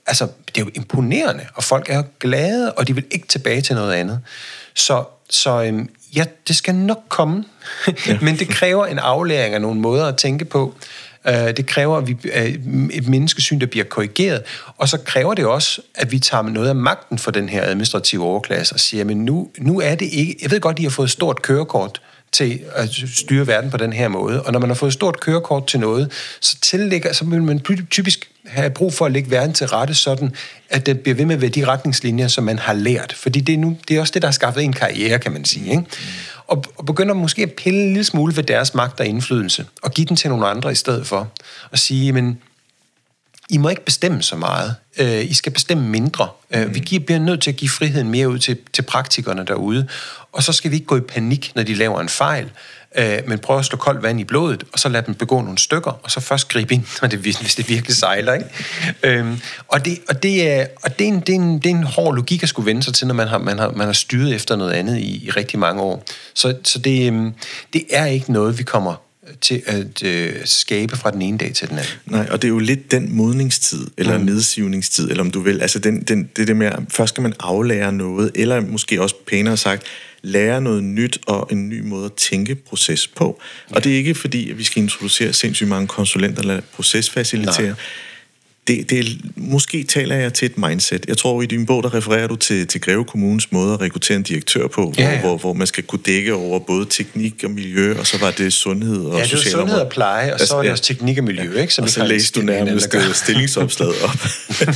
[0.06, 3.74] altså, det er jo imponerende, og folk er glade, og de vil ikke tilbage til
[3.74, 4.20] noget andet.
[4.74, 7.44] Så, så øhm, ja, det skal nok komme,
[8.06, 8.18] ja.
[8.20, 10.74] men det kræver en aflæring af nogle måder at tænke på.
[11.28, 12.16] Øh, det kræver at vi,
[12.92, 14.42] et menneskesyn, der bliver korrigeret,
[14.78, 18.24] og så kræver det også, at vi tager noget af magten for den her administrative
[18.24, 20.36] overklasse og siger, men nu, nu er det ikke...
[20.42, 22.00] Jeg ved godt, I har fået et stort kørekort,
[22.32, 24.42] til at styre verden på den her måde.
[24.42, 27.60] Og når man har fået et stort kørekort til noget, så, tillægger, så vil man
[27.90, 30.34] typisk have brug for at lægge verden til rette sådan,
[30.70, 33.12] at det bliver ved med at være de retningslinjer, som man har lært.
[33.12, 35.44] Fordi det er, nu, det er også det, der har skaffet en karriere, kan man
[35.44, 35.70] sige.
[35.70, 35.84] Ikke?
[36.52, 39.90] Og, og begynder måske at pille en lille smule ved deres magt og indflydelse, og
[39.90, 41.28] give den til nogle andre i stedet for.
[41.70, 42.38] Og sige, men
[43.50, 44.74] i må ikke bestemme så meget.
[44.98, 46.28] Øh, I skal bestemme mindre.
[46.54, 46.74] Øh, mm.
[46.74, 49.88] Vi giver, bliver nødt til at give friheden mere ud til, til praktikerne derude.
[50.32, 52.50] Og så skal vi ikke gå i panik, når de laver en fejl
[52.94, 55.58] øh, men prøv at slå koldt vand i blodet, og så lad dem begå nogle
[55.58, 58.32] stykker, og så først gribe ind, når det, hvis det virkelig sejler.
[58.32, 58.46] Ikke?
[59.02, 61.74] Øhm, og det, og det, er, og det, er en, det, er en, det er
[61.74, 63.92] en hård logik at skulle vende sig til, når man har, man har, man har
[63.92, 66.04] styret efter noget andet i, i rigtig mange år.
[66.34, 67.34] Så, så det, øhm,
[67.72, 68.94] det er ikke noget, vi kommer
[69.40, 71.92] til at øh, skabe fra den ene dag til den anden.
[72.06, 74.24] Nej, og det er jo lidt den modningstid, eller mm.
[74.24, 75.62] nedsivningstid, eller om du vil.
[75.62, 79.14] Altså den, den, det der med, at først skal man aflære noget, eller måske også
[79.26, 79.82] pænere sagt,
[80.22, 83.40] lære noget nyt og en ny måde at tænke proces på.
[83.70, 83.76] Ja.
[83.76, 87.66] Og det er ikke fordi, at vi skal introducere sindssygt mange konsulenter eller procesfaciliterer.
[87.66, 87.74] Nej
[88.66, 91.04] det, det, måske taler jeg til et mindset.
[91.08, 94.16] Jeg tror, i din bog, der refererer du til, til Greve Kommunes måde at rekruttere
[94.16, 95.20] en direktør på, ja, ja.
[95.20, 98.30] Hvor, hvor, hvor man skal kunne dække over både teknik og miljø, og så var
[98.30, 101.18] det sundhed og Ja, det var sundhed og pleje, og så var det også teknik
[101.18, 101.60] og miljø, ja.
[101.60, 101.74] ikke?
[101.74, 104.10] Som og så læste du nærmest stillingsopslaget op.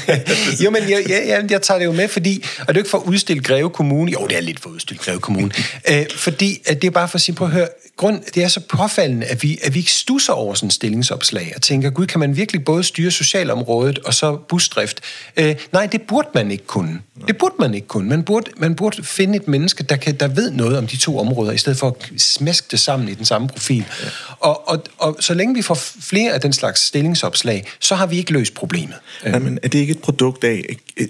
[0.64, 2.90] jo, men jeg, jeg, jeg, jeg tager det jo med, fordi, og det er ikke
[2.90, 5.50] for at udstille Greve Kommune, jo, det er lidt for at udstille Greve Kommune,
[5.90, 8.48] øh, fordi at det er bare for at sige, prøv at høre, grund, det er
[8.48, 12.06] så påfaldende, at vi, at vi ikke stusser over sådan en stillingsopslag, og tænker, gud,
[12.06, 15.00] kan man virkelig både styre socialområdet området, og så busdrift.
[15.36, 17.00] Øh, nej, det burde man ikke kunne.
[17.26, 18.08] Det burde man ikke kunne.
[18.08, 21.18] Man burde, man burde finde et menneske, der, kan, der ved noget om de to
[21.18, 23.84] områder, i stedet for at smæske det sammen i den samme profil.
[24.02, 24.08] Ja.
[24.40, 28.16] Og, og, og så længe vi får flere af den slags stillingsopslag, så har vi
[28.16, 28.96] ikke løst problemet.
[29.24, 30.64] Nej, men er det ikke et produkt af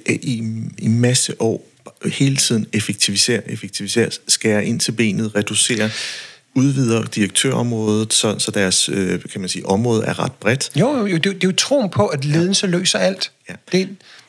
[0.07, 0.43] i,
[0.78, 1.64] i masse år
[2.12, 5.91] hele tiden effektivisere, effektivisere, skære ind til benet, reducere
[6.57, 10.71] udvider direktørområdet, så, så deres øh, kan man sige, område er ret bredt.
[10.77, 12.71] Jo, jo det, det er jo troen på, at ledelse ja.
[12.71, 13.31] løser alt.
[13.49, 13.55] Ja.
[13.73, 13.89] Det,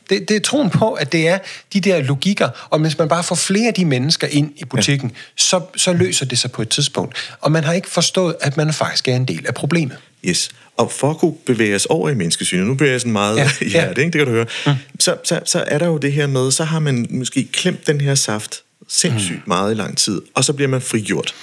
[0.09, 1.39] det, det er troen på, at det er
[1.73, 5.09] de der logikker, og hvis man bare får flere af de mennesker ind i butikken,
[5.09, 5.15] ja.
[5.37, 7.15] så, så løser det sig på et tidspunkt.
[7.41, 9.97] Og man har ikke forstået, at man faktisk er en del af problemet.
[10.25, 10.49] Yes.
[10.77, 13.49] Og for at kunne bevæge os over i menneskesynet, nu bevæger jeg sådan meget ja,
[13.65, 14.05] i hjertet, ja.
[14.05, 14.11] ikke?
[14.11, 14.71] det kan du høre, mm.
[14.99, 18.01] så, så, så er der jo det her med, så har man måske klemt den
[18.01, 19.43] her saft sindssygt mm.
[19.47, 21.33] meget i lang tid, og så bliver man frigjort.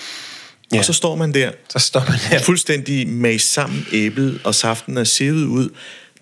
[0.73, 0.79] Ja.
[0.79, 2.39] Og så står man der, så står man der.
[2.45, 5.69] fuldstændig med sammen æblet, og saften er sivet ud.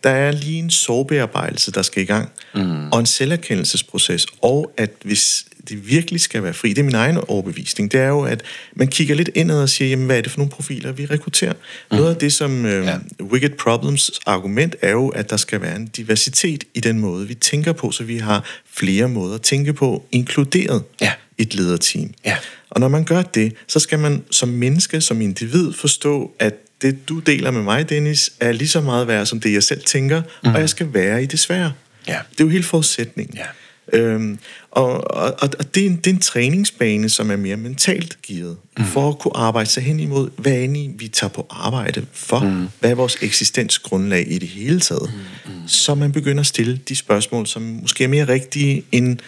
[0.04, 2.92] der er lige en sårbearbejdelse, der skal i gang, mm.
[2.92, 7.18] og en selverkendelsesproces, og at hvis det virkelig skal være fri, det er min egen
[7.28, 8.42] overbevisning, det er jo, at
[8.74, 11.52] man kigger lidt indad og siger, jamen, hvad er det for nogle profiler, vi rekrutterer?
[11.52, 11.96] Mm.
[11.96, 12.98] Noget af det, som øh, ja.
[13.20, 17.34] Wicked Problems argument er jo, at der skal være en diversitet i den måde, vi
[17.34, 21.12] tænker på, så vi har flere måder at tænke på, inkluderet ja.
[21.42, 22.10] Et lederteam.
[22.24, 22.36] Ja.
[22.70, 27.08] Og når man gør det, så skal man som menneske, som individ forstå, at det
[27.08, 30.22] du deler med mig, Dennis, er lige så meget værd som det, jeg selv tænker,
[30.44, 30.54] mm.
[30.54, 31.72] og jeg skal være i det svære.
[32.08, 32.18] Ja.
[32.32, 33.36] Det er jo helt forudsætningen.
[33.36, 33.46] Ja.
[33.92, 34.38] Øhm,
[34.70, 38.56] og og, og det, er en, det er en træningsbane, som er mere mentalt givet,
[38.78, 38.84] mm.
[38.84, 42.38] for at kunne arbejde sig hen imod, hvad er vi tager på arbejde for?
[42.38, 42.68] Mm.
[42.80, 45.10] Hvad er vores eksistensgrundlag i det hele taget?
[45.46, 45.52] Mm.
[45.52, 45.68] Mm.
[45.68, 49.18] Så man begynder at stille de spørgsmål, som måske er mere rigtige end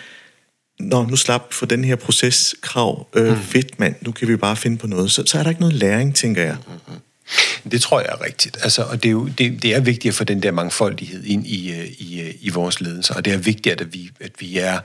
[0.81, 3.09] Nå, nu slap for den her proceskrav.
[3.15, 3.43] Øh, mm.
[3.43, 3.95] Fedt, mand.
[4.01, 5.11] Nu kan vi bare finde på noget.
[5.11, 6.57] Så, så er der ikke noget læring, tænker jeg.
[6.67, 7.71] Mm-hmm.
[7.71, 8.59] Det tror jeg er rigtigt.
[8.63, 11.47] Altså, og det er, jo, det, det er vigtigt at få den der mangfoldighed ind
[11.47, 14.59] i, øh, i, øh, i vores ledelse, og det er vigtigt, at vi, at vi
[14.59, 14.81] er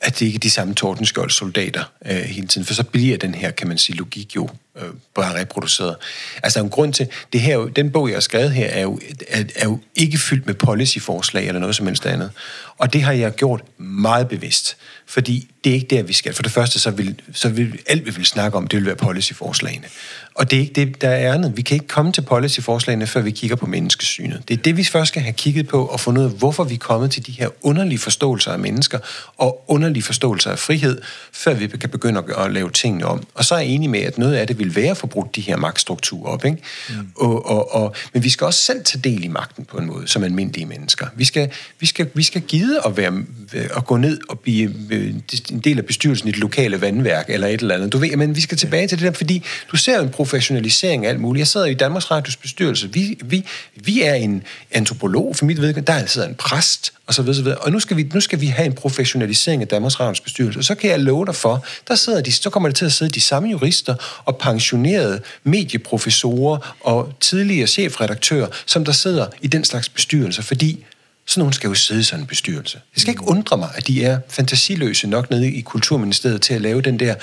[0.00, 3.34] at det ikke er de samme tordenskjold soldater øh, hele tiden, for så bliver den
[3.34, 5.96] her, kan man sige, logik jo øh, bare reproduceret.
[6.42, 9.44] Altså, en grund til, det her, den bog, jeg har skrevet her, er jo, er,
[9.56, 12.30] er jo ikke fyldt med policyforslag eller noget som helst andet.
[12.78, 16.34] Og det har jeg gjort meget bevidst, fordi det er ikke der, vi skal.
[16.34, 18.96] For det første, så vil, så vil alt, vi vil snakke om, det vil være
[18.96, 19.86] policyforslagene.
[20.34, 21.56] Og det er ikke det, der er andet.
[21.56, 24.42] Vi kan ikke komme til policyforslagene, før vi kigger på menneskesynet.
[24.48, 26.74] Det er det, vi først skal have kigget på og fundet ud af, hvorfor vi
[26.74, 28.98] er kommet til de her underlige forståelser af mennesker
[29.36, 31.00] og underlige forståelser af frihed,
[31.32, 33.26] før vi kan begynde at lave tingene om.
[33.34, 35.36] Og så er jeg enig med, at noget af det vil være at få brugt
[35.36, 36.44] de her magtstrukturer op.
[36.44, 36.58] Ikke?
[36.88, 36.94] Mm.
[37.16, 40.08] Og, og, og, men vi skal også selv tage del i magten på en måde,
[40.08, 41.06] som almindelige mennesker.
[41.16, 41.50] Vi skal,
[41.80, 43.24] vi skal, vi skal gide at, være,
[43.76, 45.14] at gå ned og blive øh,
[45.50, 47.92] en del af bestyrelsen i det lokale vandværk eller et eller andet.
[47.92, 49.42] Du ved, men vi skal tilbage til det der, fordi
[49.72, 51.40] du ser en professionalisering af alt muligt.
[51.40, 52.92] Jeg sidder i Danmarks Radios bestyrelse.
[52.92, 53.44] Vi, vi,
[53.74, 55.92] vi er en antropolog, for mit vedkommende.
[55.92, 57.58] Der sidder en præst, og så videre, så videre.
[57.58, 60.58] Og nu skal, vi, nu skal vi have en professionalisering af Danmarks Radios bestyrelse.
[60.58, 62.92] Og så kan jeg love dig for, der sidder de, så kommer det til at
[62.92, 63.94] sidde de samme jurister
[64.24, 70.84] og pensionerede medieprofessorer og tidligere chefredaktører, som der sidder i den slags bestyrelser, fordi
[71.26, 72.78] sådan nogen skal jo sidde i sådan en bestyrelse.
[72.94, 76.60] Det skal ikke undre mig, at de er fantasiløse nok nede i Kulturministeriet til at
[76.60, 77.14] lave den der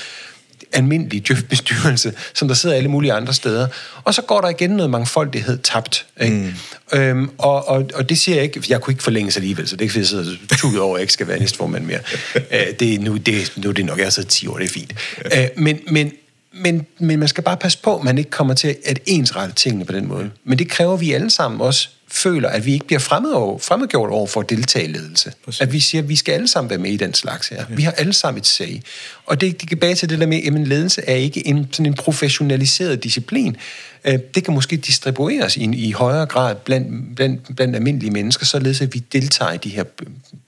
[0.74, 3.68] almindelig djøfbestyrelse, som der sidder alle mulige andre steder.
[4.04, 6.06] Og så går der igen noget mangfoldighed tabt.
[6.22, 6.54] Ikke?
[6.94, 7.00] Mm.
[7.00, 9.82] Øhm, og, og, og det siger jeg ikke, jeg kunne ikke forlænges alligevel, så det
[9.82, 12.00] er ikke, fordi jeg sidder tuget over, at jeg ikke skal være næstformand mere.
[12.52, 14.70] øh, det, nu, det, nu er det nok, jeg har siddet 10 år, det er
[14.70, 14.94] fint.
[15.26, 16.12] Øh, men, men,
[16.54, 19.86] men, men man skal bare passe på, at man ikke kommer til at ensrette tingene
[19.86, 20.32] på den måde.
[20.44, 24.10] Men det kræver vi alle sammen også føler, at vi ikke bliver fremmed over, fremmedgjort
[24.10, 25.34] over for at deltage i ledelse.
[25.46, 25.62] Præcis.
[25.62, 27.58] At vi siger, at vi skal alle sammen være med i den slags her.
[27.58, 27.76] Ja.
[27.76, 28.82] Vi har alle sammen et sag.
[29.26, 31.86] Og det, det kan bage til det der med, at ledelse er ikke en, sådan
[31.86, 33.58] en professionaliseret disciplin.
[34.06, 38.82] Øh, det kan måske distribueres i, i højere grad blandt, blandt, blandt almindelige mennesker, således
[38.82, 39.84] at vi deltager i de her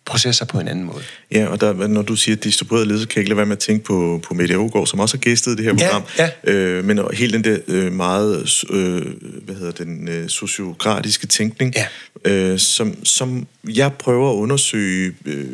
[0.05, 1.03] processer på en anden måde.
[1.31, 3.59] Ja, og der, når du siger distribueret ledelse, kan jeg ikke lade være med at
[3.59, 6.03] tænke på, på Media Ogård, som også har gæstet det her program.
[6.17, 6.51] Ja, ja.
[6.53, 9.05] Øh, men hele den der øh, meget, øh,
[9.45, 12.31] hvad hedder den, øh, sociokratiske tænkning, ja.
[12.31, 15.13] øh, som, som jeg prøver at undersøge...
[15.25, 15.47] Øh,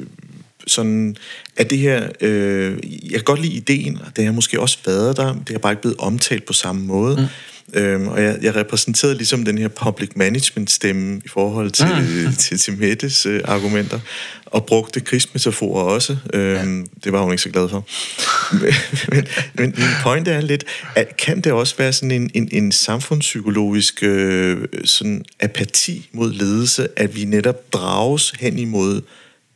[0.68, 1.16] sådan,
[1.58, 5.18] at det her, øh, jeg kan godt lide ideen, og det har måske også været
[5.18, 7.30] der, det har bare ikke blevet omtalt på samme måde.
[7.74, 12.34] Øhm, og jeg, jeg repræsenterede ligesom den her public management stemme i forhold til, mm.
[12.44, 14.00] til, til Mettes øh, argumenter,
[14.46, 16.18] og brugte krigsmetaforer også.
[16.34, 16.86] Øhm, ja.
[17.04, 17.86] Det var hun ikke så glad for.
[19.16, 20.66] men, men, min point er lidt,
[20.96, 26.88] at kan det også være sådan en, en, en samfundspsykologisk øh, sådan apati mod ledelse,
[26.96, 29.02] at vi netop drages hen imod,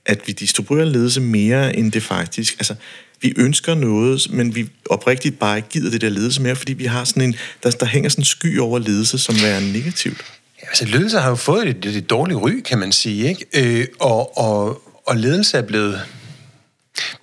[0.05, 2.55] at vi distribuerer ledelse mere, end det faktisk...
[2.59, 2.76] Altså,
[3.24, 6.86] vi ønsker noget, men vi oprigtigt bare ikke gider det der ledelse mere, fordi vi
[6.86, 10.26] har sådan en, der, der hænger sådan en sky over ledelse, som er negativt.
[10.61, 13.80] Ja, altså ledelse har jo fået et, et, et dårligt ry, kan man sige, ikke?
[13.80, 16.01] Øh, og, og, og ledelse er blevet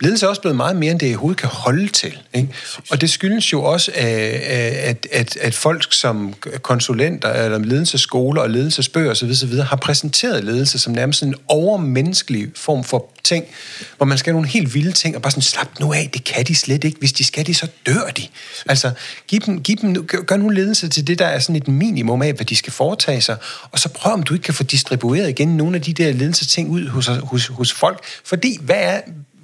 [0.00, 2.18] Ledelse er også blevet meget mere, end det overhovedet kan holde til.
[2.34, 2.48] Ikke?
[2.90, 9.10] Og det skyldes jo også, at, at, at folk som konsulenter, eller ledelsesskoler og ledelsesbøger
[9.10, 9.54] osv., osv.
[9.54, 13.44] har præsenteret ledelse som nærmest en overmenneskelig form for ting,
[13.96, 16.24] hvor man skal have nogle helt vilde ting, og bare sådan, slap nu af, det
[16.24, 16.98] kan de slet ikke.
[16.98, 18.22] Hvis de skal de, så dør de.
[18.66, 18.90] Altså,
[19.28, 22.32] giv dem, giv dem, gør nu ledelse til det, der er sådan et minimum af,
[22.32, 23.36] hvad de skal foretage sig,
[23.70, 26.70] og så prøv, om du ikke kan få distribueret igen nogle af de der ledelsesting
[26.70, 28.04] ud hos, hos, hos folk.
[28.24, 29.00] Fordi, hvad er,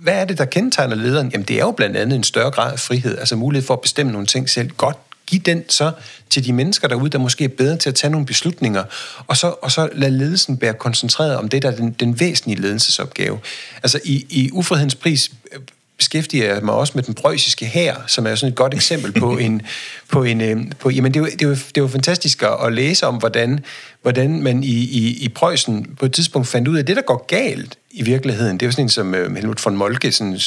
[0.07, 1.30] hvad er det, der kendetegner lederen?
[1.32, 3.80] Jamen, det er jo blandt andet en større grad af frihed, altså mulighed for at
[3.80, 4.70] bestemme nogle ting selv.
[4.70, 4.96] Godt,
[5.26, 5.92] giv den så
[6.30, 8.84] til de mennesker derude, der måske er bedre til at tage nogle beslutninger,
[9.26, 12.61] og så, og så lad ledelsen være koncentreret om det, der er den, den væsentlige
[12.61, 13.38] ledelsesopgave.
[13.82, 15.30] Altså, i, i ufrihedens pris
[15.99, 19.36] beskæftiger jeg mig også med den preussiske hær, som er sådan et godt eksempel på
[19.47, 19.62] en...
[20.09, 22.42] På en øh, på, jamen, det er, jo, det, er jo, det er jo fantastisk
[22.64, 23.64] at læse om, hvordan,
[24.03, 27.03] hvordan man i, i, i Preussen på et tidspunkt fandt ud af, at det, der
[27.03, 30.38] går galt i virkeligheden, det er jo sådan en som uh, Helmut von Moltke, sådan,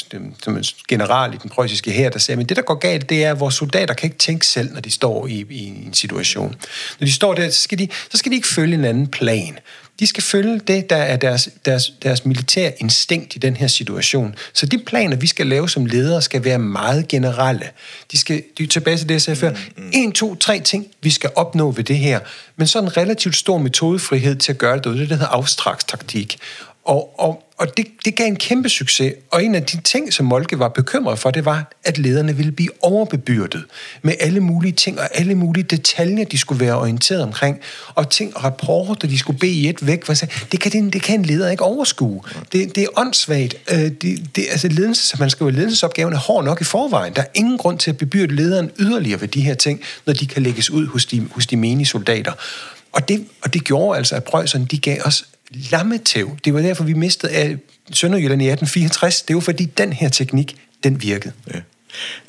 [0.43, 3.23] som en general i den preussiske hær, der sagde, men det, der går galt, det
[3.23, 6.55] er, at vores soldater kan ikke tænke selv, når de står i, i en situation.
[6.99, 9.59] Når de står der, så skal de, så skal de ikke følge en anden plan.
[9.99, 14.35] De skal følge det, der er deres, deres, deres militære instinkt i den her situation.
[14.53, 17.69] Så de planer, vi skal lave som ledere, skal være meget generelle.
[18.11, 19.51] De skal de er tilbage til det, jeg sagde før.
[19.91, 22.19] En, to, tre ting, vi skal opnå ved det her.
[22.55, 24.83] Men så en relativt stor metodefrihed til at gøre det.
[24.83, 26.39] Det det, der hedder afstrakt taktik.
[26.85, 29.13] Og, og, og det, det gav en kæmpe succes.
[29.31, 32.51] Og en af de ting, som Molke var bekymret for, det var, at lederne ville
[32.51, 33.63] blive overbebyrdet
[34.01, 37.59] med alle mulige ting og alle mulige detaljer, de skulle være orienteret omkring.
[37.95, 40.05] Og ting og rapporter, de skulle bede i et væk.
[40.05, 42.21] For sagde, det, kan, det, det kan en leder ikke overskue.
[42.51, 43.55] Det, det er åndssvagt.
[43.71, 47.13] Øh, det, det, altså ledelse, man man skriver, ledelsesopgaven er hård nok i forvejen.
[47.15, 50.27] Der er ingen grund til at bebyrde lederen yderligere ved de her ting, når de
[50.27, 52.33] kan lægges ud hos de, hos de menige soldater.
[52.91, 56.37] Og det, og det gjorde altså, at Preusserne, de gav os lammetæv.
[56.45, 57.57] Det var derfor, vi mistede af
[57.91, 59.21] Sønderjylland i 1864.
[59.21, 61.33] Det var fordi, den her teknik, den virkede.
[61.53, 61.59] Ja.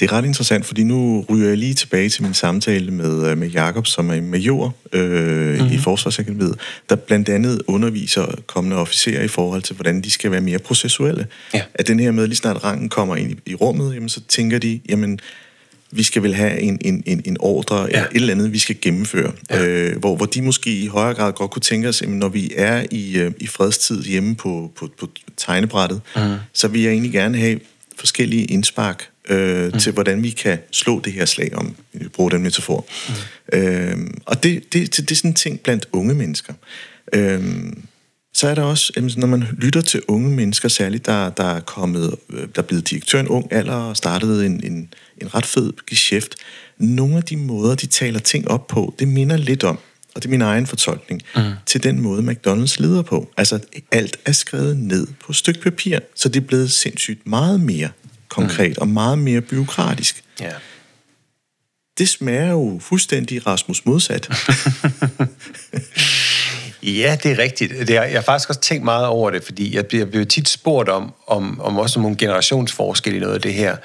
[0.00, 3.38] Det er ret interessant, fordi nu ryger jeg lige tilbage til min samtale med, øh,
[3.38, 5.66] med Jakob, som er major øh, mm-hmm.
[5.66, 5.82] i mhm.
[5.82, 6.54] Forsvarsakademiet,
[6.88, 11.26] der blandt andet underviser kommende officerer i forhold til, hvordan de skal være mere processuelle.
[11.54, 11.62] Ja.
[11.74, 14.58] At den her med, lige snart rangen kommer ind i, i rummet, jamen, så tænker
[14.58, 15.20] de, jamen,
[15.92, 17.86] vi skal vel have en, en, en, en ordre ja.
[17.86, 19.32] eller et eller andet, vi skal gennemføre.
[19.50, 19.66] Ja.
[19.66, 22.52] Øh, hvor, hvor de måske i højere grad godt kunne tænke os, at når vi
[22.56, 26.34] er i, øh, i fredstid hjemme på, på, på tegnebrættet, mm.
[26.52, 27.60] så vil jeg egentlig gerne have
[27.96, 29.78] forskellige indspark øh, mm.
[29.78, 32.86] til, hvordan vi kan slå det her slag, om vi bruger den metafor.
[33.52, 33.58] Mm.
[33.58, 36.54] Øh, og det, det, det, det er sådan en ting blandt unge mennesker.
[37.12, 37.42] Øh,
[38.34, 42.14] så er der også, når man lytter til unge mennesker, særligt der, der er kommet,
[42.30, 45.72] øh, der er blevet direktør en ung alder og startede en, en, en ret fed
[45.86, 46.34] geschæft.
[46.78, 49.78] Nogle af de måder, de taler ting op på, det minder lidt om,
[50.14, 51.42] og det er min egen fortolkning, mm.
[51.66, 53.32] til den måde, McDonald's leder på.
[53.36, 53.58] Altså,
[53.92, 57.88] alt er skrevet ned på et stykke papir, så det er blevet sindssygt meget mere
[58.28, 58.80] konkret mm.
[58.80, 60.24] og meget mere byråkratisk.
[60.42, 60.52] Yeah.
[61.98, 64.28] Det smager jo fuldstændig Rasmus modsat.
[66.82, 67.72] Ja, det er rigtigt.
[67.88, 70.48] Det er, jeg har faktisk også tænkt meget over det, fordi jeg bliver, bliver tit
[70.48, 73.76] spurgt om, om, om også nogle generationsforskelle i noget af det her.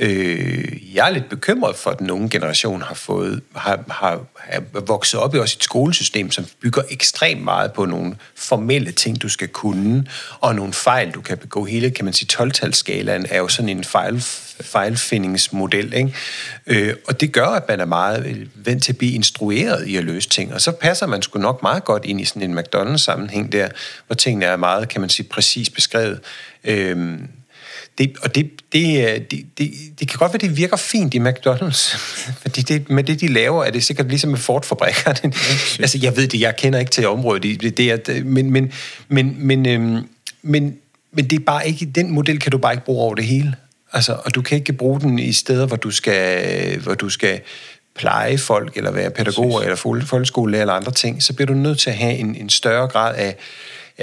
[0.00, 4.80] Øh, jeg er lidt bekymret for, at den unge generation har fået har, har, har
[4.80, 9.28] vokset op i også et skolesystem, som bygger ekstremt meget på nogle formelle ting, du
[9.28, 10.06] skal kunne,
[10.40, 11.64] og nogle fejl, du kan begå.
[11.64, 14.20] Hele, kan man sige, 12-talsskalaen er jo sådan en fejl,
[14.60, 16.14] fejlfindingsmodel, ikke?
[16.66, 19.96] Øh, og det gør, at man er meget øh, vant til at blive instrueret i
[19.96, 22.58] at løse ting, og så passer man sgu nok meget godt ind i sådan en
[22.58, 23.68] McDonald's-sammenhæng der,
[24.06, 26.20] hvor tingene er meget, kan man sige, præcis beskrevet.
[26.64, 27.18] Øh,
[27.98, 29.70] det, og det, det, det, det,
[30.00, 31.96] det kan godt være, det virker fint i McDonald's,
[32.42, 35.34] fordi det, med det, de laver, er det sikkert ligesom med Ford-fabrikkerne.
[35.82, 38.72] altså, jeg ved det, jeg kender ikke til området, det, det er, men, men,
[39.08, 40.08] men, men, øhm,
[40.42, 40.76] men,
[41.12, 43.54] men det er bare ikke, den model kan du bare ikke bruge over det hele.
[43.92, 47.40] Altså, og du kan ikke bruge den i steder, hvor du skal, hvor du skal
[47.96, 51.90] pleje folk, eller være pædagoger, eller folkeskolelærer, eller andre ting, så bliver du nødt til
[51.90, 53.36] at have en, en større grad af,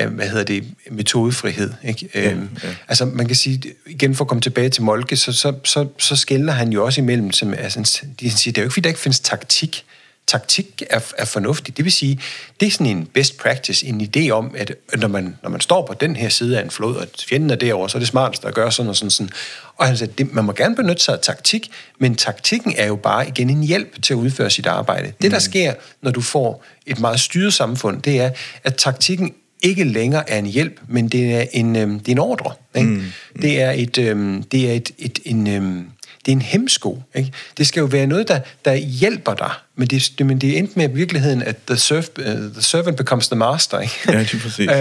[0.03, 1.73] hvad hedder det, metodefrihed.
[1.83, 2.09] Ikke?
[2.15, 2.69] Ja, øhm, ja.
[2.87, 6.15] Altså man kan sige, igen for at komme tilbage til Molke, så, så, så, så
[6.15, 8.89] skældner han jo også imellem, som, altså, de siger, det er jo ikke fordi, der
[8.89, 9.85] ikke findes taktik.
[10.27, 11.77] Taktik er, er fornuftig.
[11.77, 12.19] Det vil sige,
[12.59, 15.85] det er sådan en best practice, en idé om, at når man, når man står
[15.85, 18.45] på den her side af en flod, og fjenden er derovre, så er det smartest
[18.45, 19.09] at gøre sådan og sådan.
[19.09, 19.29] sådan.
[19.77, 22.95] Og han sagde, det, man må gerne benytte sig af taktik, men taktikken er jo
[22.95, 25.13] bare igen en hjælp til at udføre sit arbejde.
[25.21, 25.41] Det, der mm.
[25.41, 28.29] sker, når du får et meget styret samfund, det er,
[28.63, 32.19] at taktikken ikke længere er en hjælp, men det er en, øhm, det er en
[32.19, 32.51] ordre.
[32.75, 32.89] Ikke?
[32.89, 33.03] Mm.
[33.41, 35.85] Det er et, øhm, det er et, et en, øhm,
[36.25, 37.03] det er en hemsko.
[37.15, 37.31] Ikke?
[37.57, 40.57] Det skal jo være noget, der, der hjælper dig, men det, det, men det er
[40.57, 43.79] endt med virkeligheden, at the, surf, uh, the servant becomes the master.
[43.79, 43.93] Ikke?
[44.07, 44.69] Ja, det er præcis.
[44.69, 44.75] uh,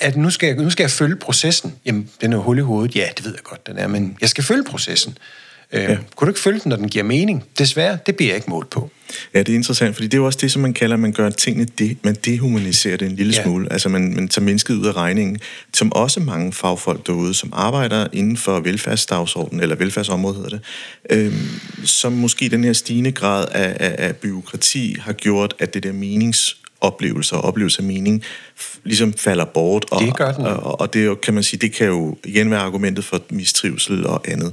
[0.00, 1.74] at nu skal, jeg, nu skal jeg følge processen.
[1.86, 2.96] Jamen, den er jo hul i hovedet.
[2.96, 5.18] Ja, det ved jeg godt, den er, men jeg skal følge processen.
[5.74, 5.96] Øh, ja.
[6.16, 7.44] Kunne du ikke følge den, når den giver mening?
[7.58, 8.90] Desværre, det bliver jeg ikke målt på.
[9.34, 11.12] Ja, det er interessant, fordi det er jo også det, som man kalder, at man
[11.12, 13.42] gør tingene, de, man dehumaniserer det en lille ja.
[13.42, 13.72] smule.
[13.72, 15.38] Altså man, man tager mennesket ud af regningen,
[15.74, 20.60] som også mange fagfolk derude, som arbejder inden for velfærdsdagsordenen, eller velfærdsområdet hedder det,
[21.10, 21.32] øh,
[21.84, 25.92] som måske den her stigende grad af, af, af byråkrati har gjort, at det der
[25.92, 28.22] menings oplevelser og oplevelse af mening
[28.84, 29.84] ligesom falder bort.
[29.90, 30.46] Og, det gør den.
[30.46, 34.28] Og, og det kan man sige, det kan jo igen være argumentet for mistrivsel og
[34.28, 34.52] andet.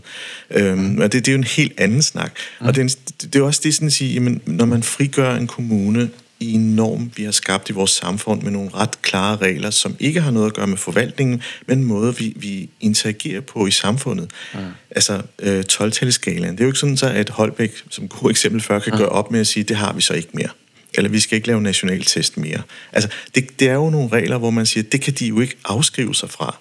[0.52, 2.32] Øhm, og det, det er jo en helt anden snak.
[2.62, 2.68] Mm.
[2.68, 5.48] Og det er, det er også det sådan at sige, jamen, når man frigør en
[5.48, 6.10] kommune
[6.42, 9.96] i en norm, vi har skabt i vores samfund med nogle ret klare regler, som
[10.00, 13.72] ikke har noget at gøre med forvaltningen, men en måde, vi, vi interagerer på i
[13.72, 14.32] samfundet.
[14.54, 14.60] Mm.
[14.92, 16.52] Altså, øh, 12-taleskalaen.
[16.52, 18.98] Det er jo ikke sådan, så at Holbæk, som god eksempel før, kan mm.
[18.98, 20.50] gøre op med at sige, det har vi så ikke mere.
[20.94, 22.62] Eller vi skal ikke lave nationaltest mere.
[22.92, 25.56] Altså, det, det er jo nogle regler, hvor man siger, det kan de jo ikke
[25.66, 26.58] afskrive sig fra.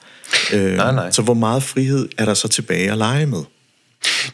[0.52, 1.10] Øh, nej, nej.
[1.10, 3.42] Så hvor meget frihed er der så tilbage at lege med?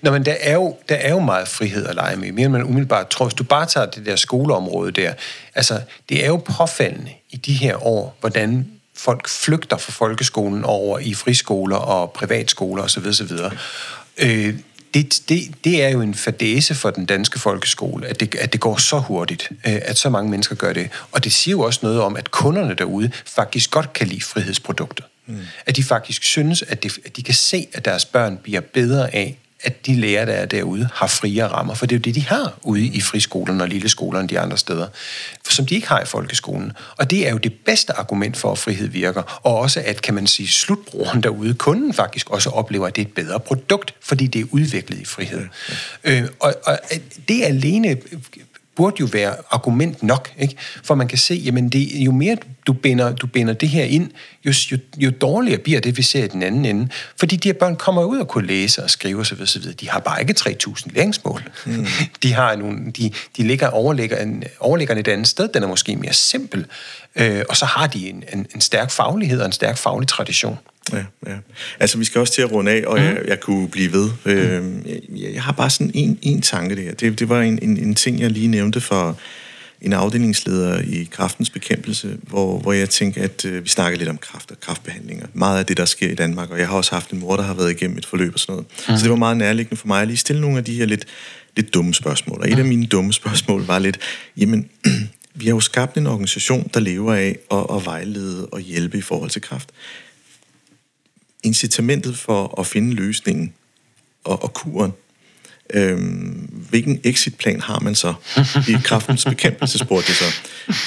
[0.03, 2.64] Nå, men der er, jo, der er jo meget frihed at lege med, mere man
[2.64, 3.26] umiddelbart tror.
[3.26, 5.12] Hvis du bare tager det der skoleområde der,
[5.55, 8.66] altså, det er jo påfaldende i de her år, hvordan
[8.97, 13.07] folk flygter fra folkeskolen over i friskoler og privatskoler osv.
[13.07, 13.30] osv.
[14.18, 14.55] Øh,
[14.97, 18.61] det, det, det er jo en fadese for den danske folkeskole, at det, at det
[18.61, 20.88] går så hurtigt, øh, at så mange mennesker gør det.
[21.12, 25.05] Og det siger jo også noget om, at kunderne derude faktisk godt kan lide frihedsprodukter.
[25.26, 25.38] Mm.
[25.66, 29.14] At de faktisk synes, at, det, at de kan se, at deres børn bliver bedre
[29.14, 31.74] af, at de lærere, der er derude, har friere rammer.
[31.74, 34.58] For det er jo det, de har ude i friskolerne og lille skolerne de andre
[34.58, 34.86] steder,
[35.50, 36.72] som de ikke har i folkeskolen.
[36.96, 39.40] Og det er jo det bedste argument for, at frihed virker.
[39.42, 43.06] Og også, at kan man sige, slutbrugeren derude, kunden faktisk også oplever, at det er
[43.06, 45.46] et bedre produkt, fordi det er udviklet i frihed.
[46.04, 46.20] Ja, ja.
[46.20, 46.78] Øh, og, og
[47.28, 47.96] det alene
[48.76, 50.54] burde jo være argument nok, ikke?
[50.84, 54.10] For man kan se, jamen det, jo mere du binder, du binder det her ind,
[54.44, 56.88] jo, jo, jo dårligere bliver det, vi ser i den anden ende.
[57.16, 59.42] Fordi de her børn kommer ud og kunne læse og skrive osv.
[59.42, 59.62] osv.
[59.72, 61.42] De har bare ikke 3.000 læringsmål.
[61.66, 61.86] Mm.
[62.22, 65.96] De, har nogle, de, de ligger overligger, en, overliggeren et andet sted, den er måske
[65.96, 66.66] mere simpel.
[67.16, 70.58] Øh, og så har de en, en, en stærk faglighed og en stærk faglig tradition.
[70.93, 71.37] Ja, ja.
[71.80, 73.05] Altså, vi skal også til at runde af, og mm.
[73.05, 74.11] jeg, jeg kunne blive ved.
[74.24, 74.30] Mm.
[74.30, 76.95] Øh, jeg, jeg har bare sådan en, en tanke der.
[76.95, 79.18] Det, det var en, en, en ting, jeg lige nævnte for
[79.80, 84.18] en afdelingsleder i kraftens bekæmpelse, hvor, hvor jeg tænker, at øh, vi snakker lidt om
[84.18, 85.26] kraft og kraftbehandlinger.
[85.32, 87.43] Meget af det, der sker i Danmark, og jeg har også haft en mor, der
[87.43, 88.66] har været igennem et forløb og sådan noget.
[88.89, 88.97] Mm.
[88.97, 91.05] Så det var meget nærliggende for mig at lige stille nogle af de her lidt,
[91.57, 92.41] lidt dumme spørgsmål.
[92.41, 92.68] Og et af mm.
[92.68, 93.99] mine dumme spørgsmål var lidt,
[94.37, 94.68] jamen,
[95.34, 99.01] vi har jo skabt en organisation, der lever af at, at vejlede og hjælpe i
[99.01, 99.68] forhold til kraft
[101.47, 103.53] incitamentet for at finde løsningen
[104.24, 104.92] og, og kuren,
[105.74, 108.14] øhm, hvilken exitplan har man så
[108.68, 110.24] i kraftens bekæmpelse, spurgte det så.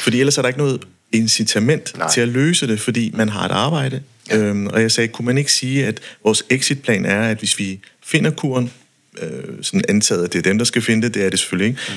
[0.03, 0.81] Fordi ellers er der ikke noget
[1.11, 2.09] incitament Nej.
[2.09, 4.01] til at løse det, fordi man har et arbejde.
[4.29, 4.37] Ja.
[4.37, 7.79] Øhm, og jeg sagde, kunne man ikke sige, at vores exitplan er, at hvis vi
[8.03, 8.71] finder kuren,
[9.21, 11.67] øh, sådan antaget, at det er dem, der skal finde det, det er det selvfølgelig
[11.69, 11.95] ikke, mm.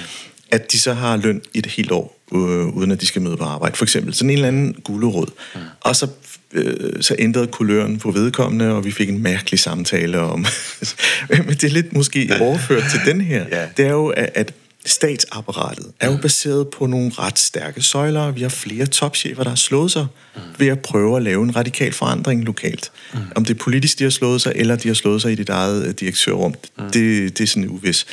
[0.51, 3.37] at de så har løn i et helt år, øh, uden at de skal møde
[3.37, 3.77] på arbejde.
[3.77, 5.27] For eksempel sådan en eller anden gulerod.
[5.55, 5.61] Mm.
[5.81, 6.09] Og så
[6.53, 10.47] øh, så ændrede kuløren på vedkommende, og vi fik en mærkelig samtale om...
[11.29, 13.45] Men det er lidt måske overført til den her.
[13.53, 13.67] Ja.
[13.77, 14.55] Det er jo, at
[14.87, 18.31] statsapparatet er jo baseret på nogle ret stærke søjler.
[18.31, 20.41] Vi har flere topchefer, der har slået sig mm.
[20.59, 22.93] ved at prøve at lave en radikal forandring lokalt.
[23.15, 23.21] Mm.
[23.37, 25.49] Om det er politisk, de har slået sig, eller de har slået sig i dit
[25.49, 26.85] eget øh, direktørrum, mm.
[26.85, 28.07] det, det er sådan uvis.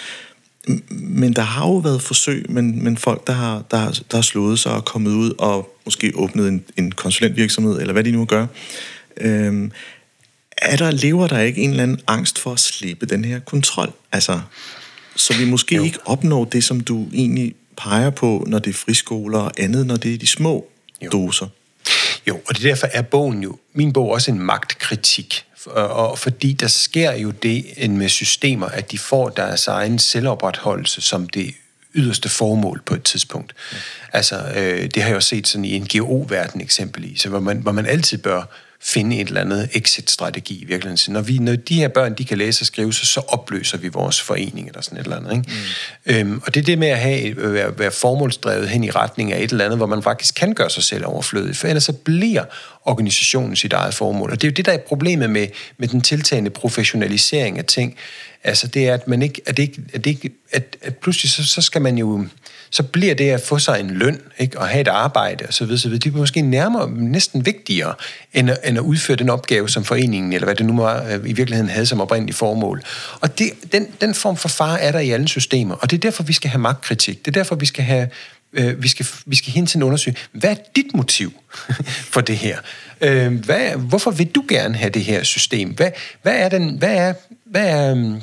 [0.89, 4.60] Men der har jo været forsøg, men, men folk, der har, der, der har slået
[4.60, 8.47] sig og kommet ud og måske åbnet en, en konsulentvirksomhed, eller hvad de nu gør,
[9.18, 9.72] øhm,
[10.57, 13.91] er der, lever der ikke en eller anden angst for at slippe den her kontrol?
[14.12, 14.41] Altså,
[15.16, 15.84] så vi måske jo.
[15.84, 19.95] ikke opnår det, som du egentlig peger på, når det er friskoler og andet, når
[19.95, 20.68] det er de små
[21.01, 21.10] jo.
[21.10, 21.47] doser.
[22.28, 26.68] Jo, og det derfor er bogen jo, min bog også en magtkritik og fordi der
[26.68, 31.53] sker jo det med systemer, at de får deres egen selvopretholdelse som det
[31.95, 33.53] yderste formål på et tidspunkt.
[33.72, 33.78] Ja.
[34.14, 37.72] Altså, øh, det har jeg jo set sådan i en GO-verden eksempelvis, hvor man, hvor
[37.72, 38.43] man altid bør
[38.82, 40.97] finde et eller andet exit-strategi i virkeligheden.
[40.97, 43.77] Så når, vi, når de her børn de kan læse og skrive, så, så opløser
[43.77, 45.32] vi vores forening eller sådan et eller andet.
[45.32, 45.51] Ikke?
[46.05, 46.32] Mm.
[46.32, 49.43] Øhm, og det er det med at have, være, være formålsdrevet hen i retning af
[49.43, 52.43] et eller andet, hvor man faktisk kan gøre sig selv overflødig, for ellers så bliver
[52.86, 54.32] organisationen sit eget formål.
[54.32, 57.97] Og det er jo det, der er problemet med, med den tiltagende professionalisering af ting.
[58.43, 61.32] Altså det er, at man ikke, at det ikke, at det ikke at, at pludselig
[61.32, 62.25] så, så skal man jo
[62.70, 65.65] så bliver det at få sig en løn, ikke, og have et arbejde osv., så
[65.65, 67.93] videre, så videre, det bliver måske nærmere, næsten vigtigere,
[68.34, 71.30] end at, end at udføre den opgave, som foreningen, eller hvad det nu var, øh,
[71.30, 72.82] i virkeligheden havde som oprindeligt formål.
[73.22, 76.01] Og det, den, den form for far er der i alle systemer, og det er
[76.01, 77.26] derfor, vi skal have magtkritik.
[77.26, 78.07] Det er derfor, vi skal have
[78.54, 81.34] øh, vi skal, vi skal hen til en undersøge, hvad er dit motiv
[82.14, 82.60] for det her?
[83.02, 85.70] Øh, hvad, hvorfor vil du gerne have det her system?
[85.70, 85.91] Hvad,
[86.22, 87.14] hvad er, den, hvad er,
[87.45, 88.22] hvad er øh,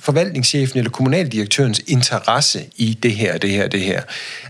[0.00, 4.02] forvaltningschefen eller kommunaldirektørens interesse i det her, det her, det her.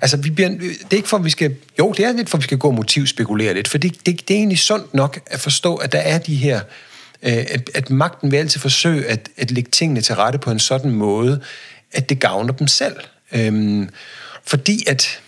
[0.02, 1.56] Altså, vi bliver, det er ikke for, at vi skal...
[1.78, 4.28] Jo, det er lidt for, at vi skal gå og motivspekulere lidt, for det, det,
[4.28, 6.60] det er egentlig sundt nok at forstå, at der er de her...
[7.22, 10.58] Øh, at, at magten vil altid forsøge at, at lægge tingene til rette på en
[10.58, 11.40] sådan måde,
[11.92, 12.96] at det gavner dem selv.
[13.32, 13.88] Øhm,
[14.48, 15.20] fordi at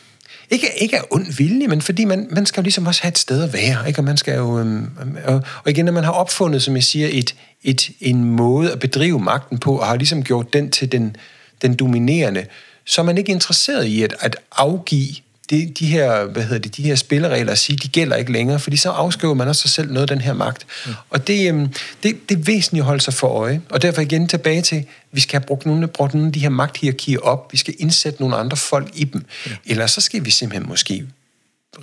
[0.51, 3.19] ikke, ikke er ond vilje, men fordi man, man skal jo ligesom også have et
[3.19, 4.01] sted at være, ikke?
[4.01, 6.85] Og man skal jo, øhm, øhm, og, og igen, når man har opfundet, som jeg
[6.85, 10.93] siger, et, et, en måde at bedrive magten på, og har ligesom gjort den til
[10.93, 11.17] den,
[11.63, 12.47] den dominerende,
[12.85, 15.15] så er man ikke interesseret i at, at afgive
[15.51, 18.61] de, de her, hvad hedder det, de her spilleregler at sige, de gælder ikke længere,
[18.61, 20.67] fordi så afskriver man også sig selv noget af den her magt.
[20.87, 20.93] Mm.
[21.11, 21.69] Og det, øhm,
[22.03, 23.61] det, det er væsentligt at holde sig for øje.
[23.71, 26.49] Og derfor igen tilbage til, vi skal have brugt nogle, brugt nogle af de her
[26.49, 29.25] magthierarkier op, vi skal indsætte nogle andre folk i dem.
[29.47, 29.51] Ja.
[29.67, 31.07] Eller så skal vi simpelthen måske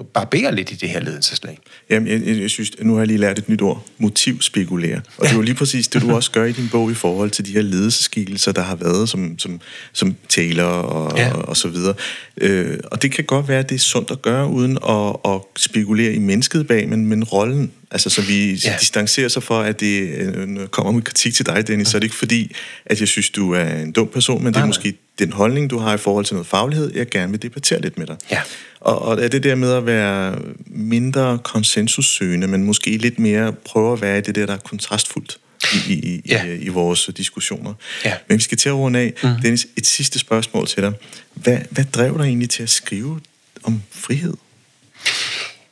[0.04, 1.60] barbere lidt i det her ledelseslag.
[1.90, 5.02] Jamen, jeg, jeg, jeg synes, nu har jeg lige lært et nyt ord, motivspekulere.
[5.18, 7.30] Og det er jo lige præcis det, du også gør i din bog i forhold
[7.30, 9.60] til de her ledelseskikkelser, der har været som, som,
[9.94, 11.34] som taler og, ja.
[11.34, 11.94] og, og så videre.
[12.38, 15.42] Øh, og det kan godt være, at det er sundt at gøre, uden at, at
[15.56, 17.72] spekulere i mennesket bag, men, men rollen.
[17.92, 18.76] Altså, så vi ja.
[18.80, 21.92] distancerer sig for, at det øh, kommer med kritik til dig, Dennis, ja.
[21.92, 24.56] så er det ikke fordi, at jeg synes, du er en dum person, men det
[24.56, 27.42] er nej, måske den holdning, du har i forhold til noget faglighed, jeg gerne vil
[27.42, 28.18] debattere lidt med dig.
[28.32, 28.42] Ja.
[28.80, 33.94] Og, og er det der med at være mindre konsensussøgende, men måske lidt mere prøve
[33.94, 35.40] at være i det der, der er kontrastfuldt
[35.74, 36.46] i, i, ja.
[36.46, 37.74] i, i vores diskussioner.
[38.06, 38.14] Ja.
[38.28, 39.14] Men vi skal til at runde af.
[39.24, 39.30] Mm.
[39.42, 40.94] Dennis, et sidste spørgsmål til dig.
[41.34, 43.20] Hvad, hvad drev dig egentlig til at skrive
[43.64, 44.34] om frihed?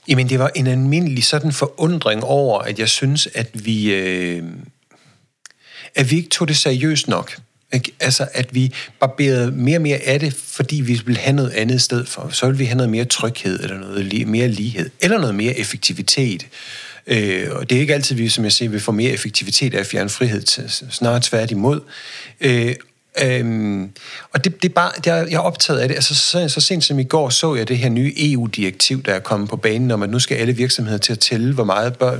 [0.07, 4.43] Jamen, det var en almindelig sådan forundring over, at jeg synes, at vi, øh,
[5.95, 7.37] at vi ikke tog det seriøst nok.
[7.99, 11.81] Altså, at vi barberede mere og mere af det, fordi vi ville have noget andet
[11.81, 12.29] sted for.
[12.31, 16.47] Så ville vi have noget mere tryghed, eller noget mere lighed, eller noget mere effektivitet.
[17.07, 19.79] Øh, og det er ikke altid, vi, som jeg siger, vil få mere effektivitet af
[19.79, 21.79] at fjerne frihed, snarere tværtimod.
[22.41, 22.75] Øh,
[23.23, 23.91] Øhm,
[24.33, 25.95] og det, det er bare, det er, jeg er optaget af det.
[25.95, 29.19] Altså, så, så sent som i går så jeg det her nye EU-direktiv, der er
[29.19, 32.17] kommet på banen, om at nu skal alle virksomheder til at tælle, hvor meget, bør,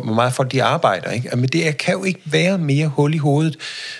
[0.00, 1.10] hvor meget folk de arbejder.
[1.10, 1.36] Ikke?
[1.36, 3.56] Men det jeg kan jo ikke være mere hul i hovedet.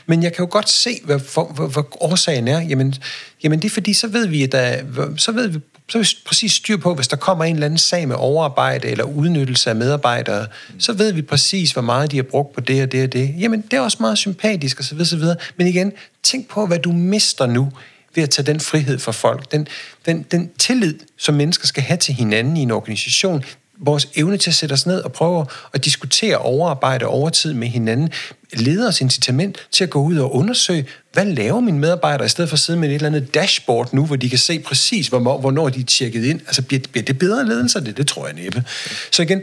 [0.06, 2.60] Men jeg kan jo godt se, hvad, hvor, hvor, hvor årsagen er.
[2.60, 2.94] Jamen,
[3.42, 4.78] jamen det er fordi, så ved vi, at der,
[5.16, 7.78] så ved vi så er vi præcis styr på, hvis der kommer en eller anden
[7.78, 10.46] sag med overarbejde eller udnyttelse af medarbejdere,
[10.78, 13.34] så ved vi præcis, hvor meget de har brugt på det og det og det.
[13.38, 15.00] Jamen, det er også meget sympatisk osv.
[15.00, 15.22] osv.
[15.56, 17.72] Men igen, tænk på, hvad du mister nu
[18.14, 19.52] ved at tage den frihed fra folk.
[19.52, 19.68] Den,
[20.06, 23.44] den, den tillid, som mennesker skal have til hinanden i en organisation,
[23.82, 27.68] vores evne til at sætte os ned og prøve at diskutere overarbejde og overtid med
[27.68, 28.10] hinanden,
[28.52, 32.54] leders incitament til at gå ud og undersøge, hvad laver mine medarbejdere, i stedet for
[32.54, 35.80] at sidde med et eller andet dashboard nu, hvor de kan se præcis, hvornår de
[35.80, 36.40] er tjekket ind.
[36.40, 37.96] Altså, bliver, bliver det bedre ledelse det?
[37.96, 38.64] Det tror jeg næppe.
[39.12, 39.42] Så igen,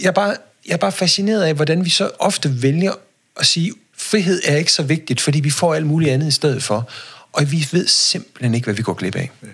[0.00, 2.92] jeg er, bare, jeg er bare fascineret af, hvordan vi så ofte vælger
[3.36, 6.62] at sige, frihed er ikke så vigtigt, fordi vi får alt muligt andet i stedet
[6.62, 6.90] for.
[7.32, 9.30] Og vi ved simpelthen ikke, hvad vi går glip af.
[9.42, 9.48] Ja.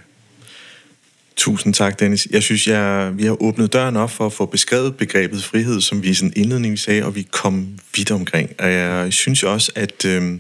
[1.37, 2.29] Tusind tak, Dennis.
[2.31, 6.03] Jeg synes, jeg, vi har åbnet døren op for at få beskrevet begrebet frihed, som
[6.03, 8.51] vi i sådan indledning sagde, og vi kom vidt omkring.
[8.59, 10.39] Og jeg synes også, at øh,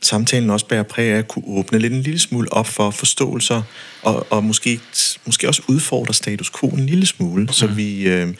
[0.00, 3.62] samtalen også bærer præg af at kunne åbne lidt en lille smule op for forståelser,
[4.02, 4.80] og, og måske,
[5.26, 8.34] måske også udfordre status quo en lille smule, så vi øh,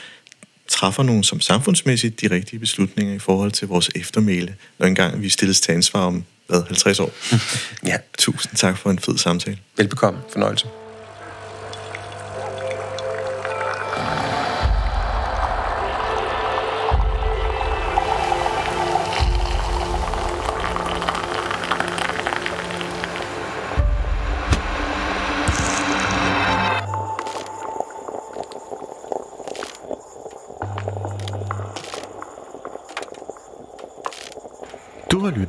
[0.68, 5.28] træffer nogle som samfundsmæssigt de rigtige beslutninger i forhold til vores eftermæle, når engang vi
[5.28, 7.12] stilles til ansvar om hvad, 50 år.
[7.90, 7.96] ja.
[8.18, 9.58] Tusind tak for en fed samtale.
[9.76, 10.20] Velbekomme.
[10.32, 10.66] Fornøjelse.